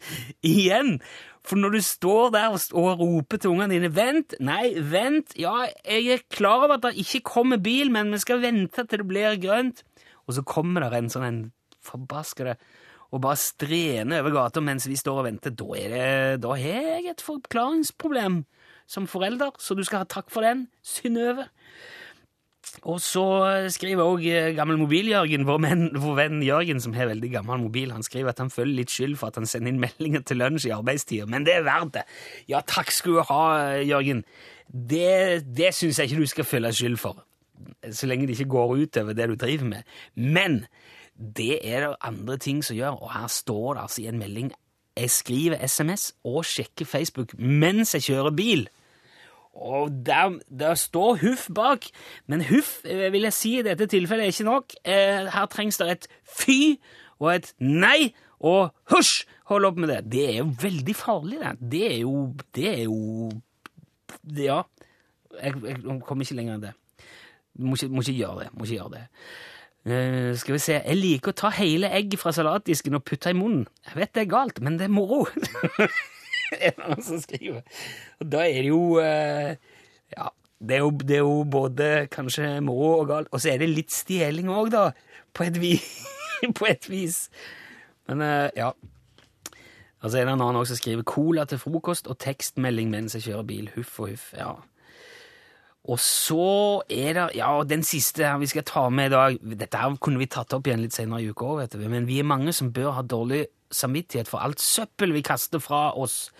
igjen. 0.43 0.97
For 1.47 1.61
når 1.61 1.77
du 1.77 1.81
står 1.87 2.33
der 2.35 2.57
og 2.75 2.99
roper 2.99 3.39
til 3.39 3.53
ungene 3.53 3.77
dine 3.77 3.93
'vent', 3.95 4.35
nei, 4.43 4.73
vent, 4.75 5.37
ja, 5.39 5.69
jeg 5.87 6.17
er 6.17 6.27
klar 6.27 6.65
over 6.65 6.75
at 6.75 6.83
det 6.83 6.99
ikke 6.99 7.23
kommer 7.31 7.63
bil, 7.63 7.91
men 7.91 8.11
vi 8.11 8.19
skal 8.19 8.43
vente 8.43 8.83
til 8.83 8.99
det 8.99 9.07
blir 9.07 9.39
grønt, 9.39 9.85
og 10.27 10.35
så 10.35 10.43
kommer 10.43 10.83
det 10.83 10.99
en 10.99 11.09
sånn 11.09 11.25
en 11.25 11.41
forbaskede 11.79 12.57
og 13.09 13.23
bare 13.23 13.39
strener 13.41 14.21
over 14.21 14.35
gata 14.35 14.61
mens 14.61 14.87
vi 14.89 14.97
står 14.99 15.21
og 15.21 15.27
venter, 15.29 15.53
da, 15.57 15.69
er 15.77 15.93
det, 15.93 16.41
da 16.43 16.53
har 16.53 16.81
jeg 16.83 17.09
et 17.09 17.23
forklaringsproblem 17.25 18.43
som 18.89 19.07
forelder, 19.09 19.53
så 19.61 19.77
du 19.77 19.83
skal 19.85 20.03
ha 20.03 20.09
takk 20.09 20.29
for 20.33 20.45
den, 20.45 20.67
Synnøve. 20.85 21.45
Og 22.85 22.99
så 23.01 23.23
skriver 23.73 24.05
òg 24.05 24.25
gammel 24.57 24.77
mobil-Jørgen, 24.81 25.45
vår, 25.47 25.63
vår, 25.95 26.15
venn 26.19 26.43
Jørgen, 26.45 26.81
som 26.83 26.93
har 26.93 27.09
veldig 27.09 27.31
gammel 27.33 27.63
mobil, 27.63 27.93
han 27.95 28.05
skriver 28.05 28.33
at 28.33 28.41
han 28.43 28.51
føler 28.53 28.81
litt 28.81 28.93
skyld 28.93 29.17
for 29.19 29.31
at 29.31 29.39
han 29.39 29.49
sender 29.49 29.73
inn 29.73 29.81
meldinger 29.81 30.21
til 30.25 30.41
lunsj 30.41 30.69
i 30.69 30.75
arbeidstida, 30.75 31.25
men 31.29 31.47
det 31.47 31.57
er 31.57 31.65
verdt 31.65 31.95
det. 31.97 32.05
Ja, 32.51 32.61
takk 32.65 32.93
skal 32.93 33.17
du 33.17 33.23
ha, 33.31 33.41
Jørgen. 33.81 34.21
Det, 34.69 35.41
det 35.49 35.73
syns 35.77 35.97
jeg 35.97 36.11
ikke 36.11 36.21
du 36.21 36.33
skal 36.33 36.49
føle 36.49 36.73
skyld 36.75 36.99
for, 37.01 37.23
så 37.89 38.09
lenge 38.09 38.29
det 38.29 38.37
ikke 38.37 38.53
går 38.53 38.75
utover 38.85 39.17
det 39.17 39.31
du 39.31 39.35
driver 39.39 39.73
med. 39.73 39.97
Men 40.15 40.61
det 41.19 41.59
er 41.67 41.87
det 41.87 41.95
andre 42.01 42.37
ting 42.39 42.63
som 42.63 42.77
gjør, 42.77 43.01
og 43.03 43.13
her 43.13 43.27
står 43.27 43.73
det 43.73 43.81
altså 43.81 44.01
i 44.01 44.07
en 44.07 44.19
melding 44.19 44.51
Jeg 44.97 45.09
skriver 45.11 45.67
SMS 45.67 46.13
og 46.23 46.45
sjekker 46.45 46.85
Facebook 46.85 47.33
mens 47.37 47.93
jeg 47.93 48.03
kjører 48.03 48.35
bil. 48.35 48.69
Og 49.53 49.91
der, 50.05 50.39
der, 50.59 50.73
står 50.75 51.17
Huff 51.21 51.49
bak, 51.55 51.85
men 52.27 52.43
Huff 52.45 52.85
eh, 52.85 53.11
vil 53.11 53.27
jeg 53.27 53.33
si 53.33 53.57
i 53.59 53.63
dette 53.65 53.87
tilfellet 53.87 54.23
er 54.23 54.33
ikke 54.33 54.47
nok. 54.47 54.75
Eh, 54.85 55.27
her 55.33 55.45
trengs 55.51 55.79
det 55.79 55.89
et 55.91 56.07
fy 56.23 56.79
og 57.19 57.33
et 57.35 57.53
nei 57.59 58.13
og 58.39 58.71
hysj! 58.93 59.25
Hold 59.49 59.65
opp 59.65 59.79
med 59.81 59.89
det. 59.89 59.99
Det 60.11 60.25
er 60.29 60.35
jo 60.43 60.51
veldig 60.61 60.95
farlig, 60.95 61.39
det. 61.41 61.53
Det 61.71 61.85
er 61.87 61.97
jo 62.03 62.33
Det 62.55 62.67
er 62.69 62.83
jo 62.83 63.31
Ja. 64.35 64.61
Jeg, 65.41 65.53
jeg 65.63 66.01
kommer 66.05 66.25
ikke 66.25 66.35
lenger 66.35 66.55
enn 66.55 66.67
det. 66.67 66.73
Må 67.59 67.75
ikke, 67.75 67.89
må 67.89 68.01
ikke 68.01 68.19
gjøre 68.19 68.43
det. 68.43 68.49
Må 68.53 68.65
ikke 68.65 68.75
gjøre 68.75 68.93
det. 68.95 69.03
Uh, 69.89 70.35
skal 70.37 70.55
vi 70.55 70.61
se 70.61 70.75
Jeg 70.77 70.97
liker 70.99 71.33
å 71.33 71.37
ta 71.39 71.49
hele 71.55 71.89
egg 71.97 72.13
fra 72.21 72.33
salatdisken 72.35 72.97
og 72.99 73.05
putte 73.07 73.33
i 73.33 73.37
munnen. 73.37 73.65
Jeg 73.87 73.97
vet 73.97 74.13
det 74.15 74.25
er 74.25 74.31
galt, 74.33 74.61
men 74.65 74.77
det 74.79 74.87
er 74.87 74.93
moro. 74.93 75.23
er 76.53 76.75
det 76.75 76.83
noen 76.83 77.01
som 77.05 77.21
skriver. 77.21 77.63
Og 78.19 78.29
da 78.29 78.43
er 78.45 78.61
det 78.61 78.69
jo 78.71 78.83
uh, 79.01 79.55
Ja, 80.13 80.29
det 80.59 80.77
er 80.77 80.83
jo, 80.83 80.91
det 81.01 81.17
er 81.17 81.23
jo, 81.23 81.43
både 81.47 81.89
kanskje 82.11 82.51
moro 82.65 82.93
og 82.99 83.09
galt, 83.11 83.31
og 83.31 83.41
så 83.41 83.53
er 83.53 83.63
det 83.63 83.71
litt 83.71 83.93
stjeling 83.95 84.51
òg, 84.51 84.71
da. 84.75 84.89
På 85.33 85.45
et, 85.47 85.59
vis. 85.61 85.85
på 86.59 86.69
et 86.69 86.89
vis. 86.89 87.27
Men 88.09 88.25
uh, 88.25 88.47
ja. 88.57 88.73
Altså 89.99 90.21
en 90.21 90.31
annen 90.31 90.65
som 90.65 90.77
skriver 90.79 91.03
'cola 91.03 91.43
til 91.45 91.59
frokost' 91.59 92.07
og 92.07 92.19
tekstmelding 92.23 92.89
mens 92.89 93.15
jeg 93.15 93.25
kjører 93.27 93.47
bil. 93.47 93.71
Huff 93.75 93.99
og 93.99 94.13
huff. 94.13 94.33
ja. 94.37 94.53
Og 95.87 95.99
så 96.03 96.81
er 96.91 97.13
det 97.15 97.37
Ja, 97.37 97.53
den 97.63 97.85
siste 97.87 98.25
her 98.25 98.37
vi 98.41 98.49
skal 98.51 98.65
ta 98.67 98.89
med 98.91 99.09
i 99.09 99.13
dag 99.13 99.37
Dette 99.61 99.79
her 99.79 99.95
kunne 100.01 100.19
vi 100.19 100.27
tatt 100.27 100.53
opp 100.53 100.67
igjen 100.67 100.83
litt 100.83 100.95
senere 100.95 101.21
i 101.23 101.29
uka 101.31 101.45
òg, 101.45 101.77
men 101.87 102.07
vi 102.09 102.19
er 102.19 102.27
mange 102.27 102.53
som 102.53 102.73
bør 102.75 102.97
ha 102.97 103.01
dårlig 103.01 103.45
samvittighet 103.71 104.27
for 104.27 104.41
alt 104.41 104.59
søppel 104.59 105.13
vi 105.13 105.21
kaster 105.21 105.61
fra 105.61 105.91
oss. 105.93 106.31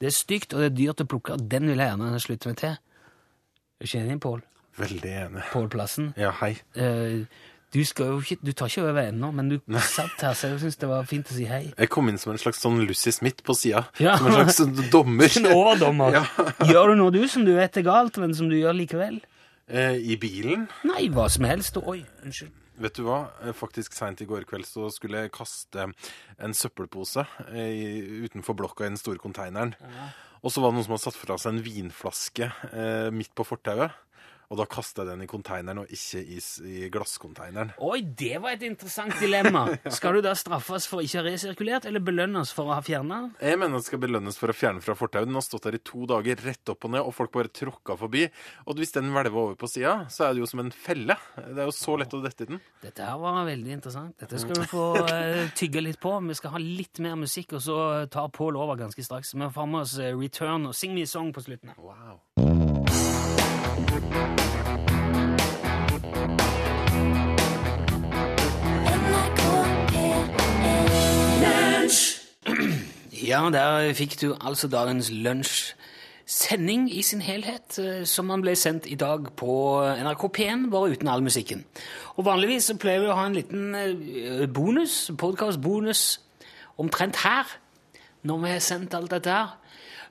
Det 0.00 0.08
er 0.08 0.14
stygt, 0.16 0.54
og 0.54 0.62
det 0.62 0.70
er 0.70 0.76
dyrt 0.78 1.02
å 1.04 1.08
plukke, 1.10 1.36
og 1.36 1.48
den 1.52 1.68
vil 1.68 1.82
jeg 1.82 1.92
gjerne 1.92 2.20
slutte 2.24 2.48
meg 2.48 2.60
til. 2.62 2.78
Er 2.78 3.84
du 3.84 3.88
ikke 3.88 4.00
enig, 4.00 4.20
Pål? 4.24 4.40
Veldig 4.78 5.12
enig. 5.26 5.42
Pål 5.52 5.68
Plassen? 5.74 6.12
Ja, 6.16 6.32
hei. 6.40 6.54
Uh, 6.78 7.28
du, 7.74 7.80
ikke, 7.82 8.38
du, 8.40 8.52
tar 8.56 8.70
ikke 8.70 8.84
over 8.86 9.10
ennå, 9.10 9.28
men 9.36 9.50
du 9.52 9.56
satt 9.84 10.22
her, 10.24 10.36
så 10.36 10.52
jeg 10.52 10.60
syns 10.62 10.78
det 10.80 10.88
var 10.88 11.08
fint 11.08 11.28
å 11.28 11.36
si 11.36 11.44
hei. 11.48 11.64
Jeg 11.74 11.90
kom 11.92 12.08
inn 12.08 12.20
som 12.20 12.32
en 12.32 12.40
slags 12.40 12.62
sånn 12.64 12.80
Lucy 12.88 13.12
Smith 13.12 13.44
på 13.44 13.56
sida. 13.58 13.84
Ja. 14.00 14.16
Som 14.16 14.30
en 14.30 14.38
slags 14.52 14.88
dommer. 14.92 15.28
En 15.38 15.50
overdommer. 15.52 16.16
Ja. 16.16 16.22
gjør 16.70 16.94
du 16.94 17.02
noe 17.02 17.14
du 17.14 17.20
som 17.30 17.44
du 17.44 17.52
vet 17.58 17.76
er 17.76 17.84
galt, 17.86 18.16
men 18.22 18.32
som 18.34 18.48
du 18.48 18.56
gjør 18.56 18.76
likevel? 18.78 19.20
Eh, 19.68 19.98
I 20.00 20.16
bilen? 20.20 20.64
Nei, 20.88 21.10
hva 21.12 21.28
som 21.32 21.44
helst. 21.48 21.76
Oi, 21.82 22.00
unnskyld. 22.24 22.54
Vet 22.78 22.96
du 22.96 23.04
hva? 23.04 23.18
Eh, 23.42 23.52
faktisk 23.56 23.96
seint 23.96 24.22
i 24.24 24.28
går 24.28 24.46
kveld 24.48 24.66
så 24.66 24.88
skulle 24.94 25.24
jeg 25.24 25.34
kaste 25.34 25.90
en 26.38 26.56
søppelpose 26.56 27.26
i, 27.52 28.24
utenfor 28.24 28.56
blokka 28.56 28.86
i 28.86 28.92
den 28.92 29.00
store 29.00 29.20
konteineren. 29.20 29.74
Ja. 29.82 30.10
Og 30.46 30.54
så 30.54 30.62
var 30.62 30.70
det 30.70 30.78
noen 30.78 30.86
som 30.86 30.94
hadde 30.94 31.04
satt 31.08 31.18
fra 31.18 31.36
seg 31.40 31.56
en 31.56 31.64
vinflaske 31.64 32.50
eh, 32.70 33.08
midt 33.14 33.34
på 33.36 33.46
fortauet. 33.46 33.96
Og 34.48 34.56
da 34.56 34.64
kaster 34.64 35.04
jeg 35.04 35.12
den 35.12 35.26
i 35.26 35.28
konteineren 35.28 35.82
og 35.82 35.90
ikke 35.92 36.22
i, 36.24 36.38
i 36.40 36.88
glasskonteineren. 36.92 37.74
Oi, 37.84 38.00
det 38.16 38.38
var 38.40 38.54
et 38.56 38.64
interessant 38.64 39.12
dilemma. 39.20 39.66
Skal 39.92 40.16
du 40.16 40.22
da 40.24 40.32
straffes 40.38 40.86
for 40.88 41.04
ikke 41.04 41.20
å 41.20 41.22
ha 41.22 41.26
resirkulert, 41.26 41.88
eller 41.88 42.00
belønnes 42.04 42.52
for 42.56 42.70
å 42.70 42.78
ha 42.78 42.84
fjerna? 42.84 43.20
Jeg 43.44 43.58
mener 43.60 43.76
det 43.76 43.88
skal 43.90 44.00
belønnes 44.00 44.40
for 44.40 44.48
å 44.48 44.56
fjerne 44.56 44.80
fra 44.84 44.96
fortauet. 44.96 45.28
Den 45.28 45.36
har 45.36 45.44
stått 45.44 45.68
der 45.68 45.76
i 45.76 45.82
to 45.84 46.06
dager 46.08 46.40
rett 46.46 46.72
opp 46.72 46.88
og 46.88 46.94
ned, 46.94 47.04
og 47.04 47.12
folk 47.16 47.34
bare 47.36 47.52
tråkka 47.52 47.98
forbi. 48.00 48.24
Og 48.64 48.80
hvis 48.80 48.96
den 48.96 49.12
hvelver 49.12 49.42
over 49.42 49.58
på 49.60 49.68
sida, 49.68 49.98
så 50.12 50.28
er 50.28 50.32
det 50.32 50.42
jo 50.44 50.48
som 50.48 50.64
en 50.64 50.72
felle. 50.72 51.18
Det 51.36 51.52
er 51.58 51.68
jo 51.68 51.76
så 51.76 51.98
lett 52.00 52.16
å 52.16 52.22
dette 52.24 52.48
i 52.48 52.52
den. 52.54 52.62
Dette 52.80 53.04
her 53.04 53.20
var 53.20 53.42
veldig 53.50 53.76
interessant. 53.76 54.16
Dette 54.22 54.40
skal 54.40 54.62
du 54.62 54.64
få 54.70 54.86
uh, 55.04 55.44
tygge 55.58 55.84
litt 55.84 56.00
på. 56.00 56.14
Vi 56.30 56.38
skal 56.40 56.56
ha 56.56 56.62
litt 56.62 57.02
mer 57.04 57.20
musikk, 57.20 57.52
og 57.58 57.64
så 57.68 57.78
tar 58.08 58.32
Pål 58.38 58.56
over 58.60 58.80
ganske 58.80 59.04
straks. 59.04 59.34
Vi 59.36 59.52
får 59.52 59.68
med 59.68 59.84
oss 59.84 59.98
uh, 60.00 60.08
Return 60.16 60.70
og 60.70 60.76
Sing 60.78 60.96
Me 60.96 61.04
Song 61.08 61.34
på 61.36 61.44
slutten. 61.44 61.76
Wow. 61.76 62.67
Ja, 73.28 73.50
der 73.52 73.94
fikk 73.94 74.20
du 74.20 74.36
altså 74.40 74.68
dagens 74.68 75.10
lunsjsending 75.12 76.86
i 76.96 77.02
sin 77.02 77.20
helhet, 77.20 77.78
eh, 77.78 78.06
som 78.08 78.30
han 78.30 78.40
ble 78.40 78.54
sendt 78.56 78.86
i 78.88 78.94
dag 78.96 79.26
på 79.36 79.82
NRK 80.00 80.24
P1, 80.38 80.70
bare 80.72 80.94
uten 80.94 81.08
all 81.12 81.22
musikken. 81.22 81.64
Og 82.16 82.24
Vanligvis 82.24 82.70
så 82.70 82.78
pleier 82.80 83.04
vi 83.04 83.10
å 83.12 83.18
ha 83.18 83.26
en 83.28 83.36
liten 83.36 83.74
eh, 83.74 84.46
bonus, 84.48 85.10
podkast-bonus 85.18 86.20
omtrent 86.80 87.20
her, 87.20 87.52
når 88.22 88.38
vi 88.46 88.54
har 88.54 88.64
sendt 88.64 88.96
alt 88.96 89.12
dette 89.12 89.34
her. 89.34 89.58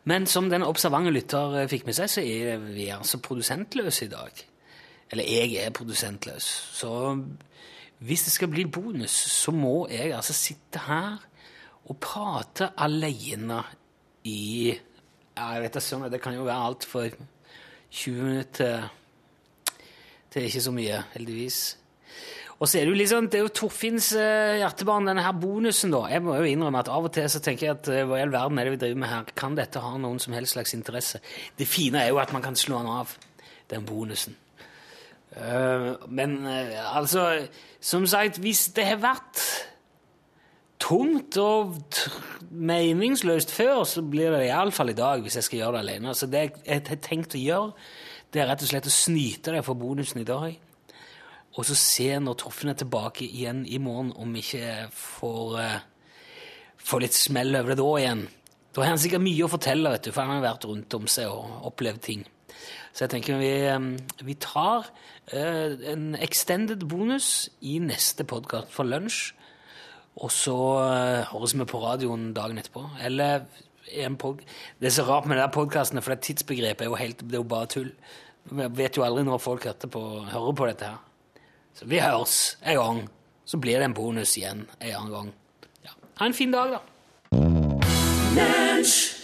Men 0.07 0.27
som 0.29 0.47
den 0.49 0.63
observante 0.63 1.11
lytter 1.11 1.61
eh, 1.61 1.69
fikk 1.71 1.87
med 1.87 1.97
seg, 1.97 2.11
så 2.11 2.23
er 2.23 2.61
vi 2.63 2.87
altså 2.95 3.19
produsentløse 3.23 4.07
i 4.07 4.11
dag. 4.11 4.43
Eller 5.11 5.27
jeg 5.27 5.57
er 5.59 5.75
produsentløs. 5.75 6.47
Så 6.77 6.91
hvis 7.99 8.23
det 8.27 8.33
skal 8.35 8.51
bli 8.51 8.67
bonus, 8.69 9.11
så 9.11 9.51
må 9.51 9.87
jeg 9.91 10.13
altså 10.15 10.35
sitte 10.35 10.83
her 10.87 11.17
og 11.87 11.97
prate 12.03 12.71
alene 12.77 13.61
i 14.27 14.75
jeg 15.37 15.61
vet 15.61 15.75
da 15.75 15.79
søren, 15.79 16.11
Det 16.11 16.21
kan 16.21 16.33
jo 16.33 16.47
være 16.47 16.65
alt 16.65 16.85
for 16.85 17.09
20 17.91 18.23
minutter 18.23 18.87
til 20.31 20.47
ikke 20.47 20.61
så 20.61 20.71
mye, 20.71 21.03
heldigvis. 21.13 21.77
Og 22.57 22.65
så 22.65 22.79
er 22.79 22.87
det 22.87 22.93
jo 22.93 22.97
liksom, 22.97 23.27
det 23.29 23.37
er 23.37 23.43
jo 23.45 23.53
Torfinns 23.53 24.09
uh, 24.17 24.57
hjertebarn, 24.57 25.05
denne 25.05 25.21
her 25.21 25.35
bonusen, 25.37 25.93
da. 25.93 26.07
Jeg 26.09 26.23
må 26.25 26.39
jo 26.39 26.47
innrømme 26.49 26.81
at 26.81 26.89
av 26.89 27.05
og 27.05 27.13
til 27.13 27.29
så 27.29 27.41
tenker 27.43 27.67
jeg 27.67 27.75
at 27.75 27.89
uh, 27.93 28.01
hva 28.09 28.17
i 28.17 28.23
all 28.25 28.33
verden 28.33 28.57
er 28.57 28.65
det 28.65 28.73
vi 28.73 28.81
driver 28.81 29.01
med 29.03 29.11
her? 29.11 29.29
Kan 29.37 29.57
dette 29.59 29.83
ha 29.83 29.93
noen 30.01 30.17
som 30.23 30.33
helst 30.33 30.57
slags 30.57 30.73
interesse? 30.73 31.21
Det 31.59 31.69
fine 31.69 32.01
er 32.01 32.09
jo 32.09 32.21
at 32.23 32.33
man 32.33 32.45
kan 32.45 32.57
slå 32.57 32.81
den 32.81 32.89
av, 32.89 33.13
den 33.69 33.85
bonusen. 33.85 34.37
Uh, 35.37 36.01
men 36.09 36.39
altså, 36.47 37.29
som 37.77 38.09
sagt, 38.09 38.41
hvis 38.41 38.71
det 38.73 38.89
har 38.89 39.03
vært 39.05 39.43
tomt 40.81 41.37
og 41.41 41.77
meningsløst 42.49 43.53
før, 43.53 43.83
så 43.85 44.01
blir 44.01 44.33
det 44.33 44.47
iallfall 44.47 44.95
i 44.95 44.97
dag, 44.97 45.21
hvis 45.21 45.37
jeg 45.37 45.45
skal 45.45 45.61
gjøre 45.61 45.77
det 45.77 45.85
alene. 45.85 46.17
Så 46.17 46.29
det 46.31 46.47
jeg 46.65 46.85
har 46.89 47.01
tenkt 47.05 47.37
å 47.37 47.41
gjøre, 47.41 47.89
det 48.33 48.41
er 48.41 48.49
rett 48.49 48.65
og 48.65 48.71
slett 48.71 48.89
å 48.89 48.93
snyte 48.93 49.53
deg 49.53 49.65
for 49.65 49.77
bonusen 49.77 50.25
i 50.25 50.27
dag. 50.27 50.57
Og 51.57 51.65
så 51.65 51.77
se 51.77 52.09
når 52.21 52.37
Torfinn 52.37 52.71
er 52.71 52.77
tilbake 52.77 53.25
igjen 53.25 53.63
i 53.65 53.79
morgen, 53.81 54.13
om 54.13 54.33
vi 54.35 54.43
ikke 54.43 54.87
får, 54.93 55.55
uh, 55.57 55.77
får 56.77 57.03
litt 57.03 57.17
smell 57.17 57.57
over 57.57 57.73
det 57.73 57.79
da 57.81 57.93
igjen. 57.97 58.25
Da 58.75 58.83
har 58.83 58.93
han 58.93 59.01
sikkert 59.01 59.25
mye 59.25 59.45
å 59.45 59.49
fortelle, 59.49 59.93
vet 59.95 60.05
du, 60.05 60.11
for 60.13 60.21
han 60.21 60.37
har 60.37 60.45
vært 60.51 60.67
rundt 60.69 60.97
om 60.99 61.07
seg 61.09 61.31
og 61.33 61.71
opplevd 61.71 62.03
ting. 62.05 62.27
Så 62.93 63.05
jeg 63.05 63.13
tenker 63.15 63.41
vi, 63.41 63.51
um, 63.73 63.95
vi 64.25 64.37
tar 64.41 64.91
uh, 65.33 65.89
en 65.93 66.11
extended 66.21 66.85
bonus 66.89 67.49
i 67.65 67.79
neste 67.81 68.27
podkast 68.29 68.69
for 68.73 68.89
lunsj. 68.89 69.33
Og 70.17 70.31
så 70.33 70.57
høres 71.29 71.53
vi 71.53 71.65
på 71.69 71.77
radioen 71.77 72.31
dagen 72.33 72.57
etterpå. 72.57 72.81
Eller 73.05 73.43
en 74.01 74.15
pod 74.17 74.39
Det 74.81 74.89
er 74.89 74.95
så 74.95 75.05
rart 75.05 75.27
med 75.29 75.37
de 75.37 75.45
podkastene, 75.53 76.01
for 76.01 76.13
det 76.13 76.25
tidsbegrepet 76.25 76.85
er 76.85 76.89
jo 76.89 76.97
helt, 76.97 77.21
det 77.21 77.37
er 77.37 77.43
jo 77.43 77.49
bare 77.49 77.69
tull. 77.69 77.91
Vi 78.49 78.69
vet 78.79 78.97
jo 78.97 79.05
aldri 79.05 79.25
når 79.27 79.43
folk 79.43 79.67
på, 79.91 80.03
hører 80.31 80.57
på 80.57 80.69
dette 80.71 80.89
her. 80.89 81.06
Så 81.77 81.85
vi 81.85 81.99
høres 82.01 82.57
en 82.65 82.75
gang. 82.75 83.03
Så 83.45 83.57
blir 83.61 83.77
det 83.77 83.85
en 83.85 83.93
bonus 83.93 84.33
igjen 84.37 84.65
en 84.81 84.95
annen 84.95 85.13
gang. 85.13 85.29
Ja. 85.85 85.93
Ha 86.19 86.25
en 86.25 86.33
fin 86.33 86.51
dag, 86.51 86.73
da. 86.73 86.81
Lunch. 88.37 89.16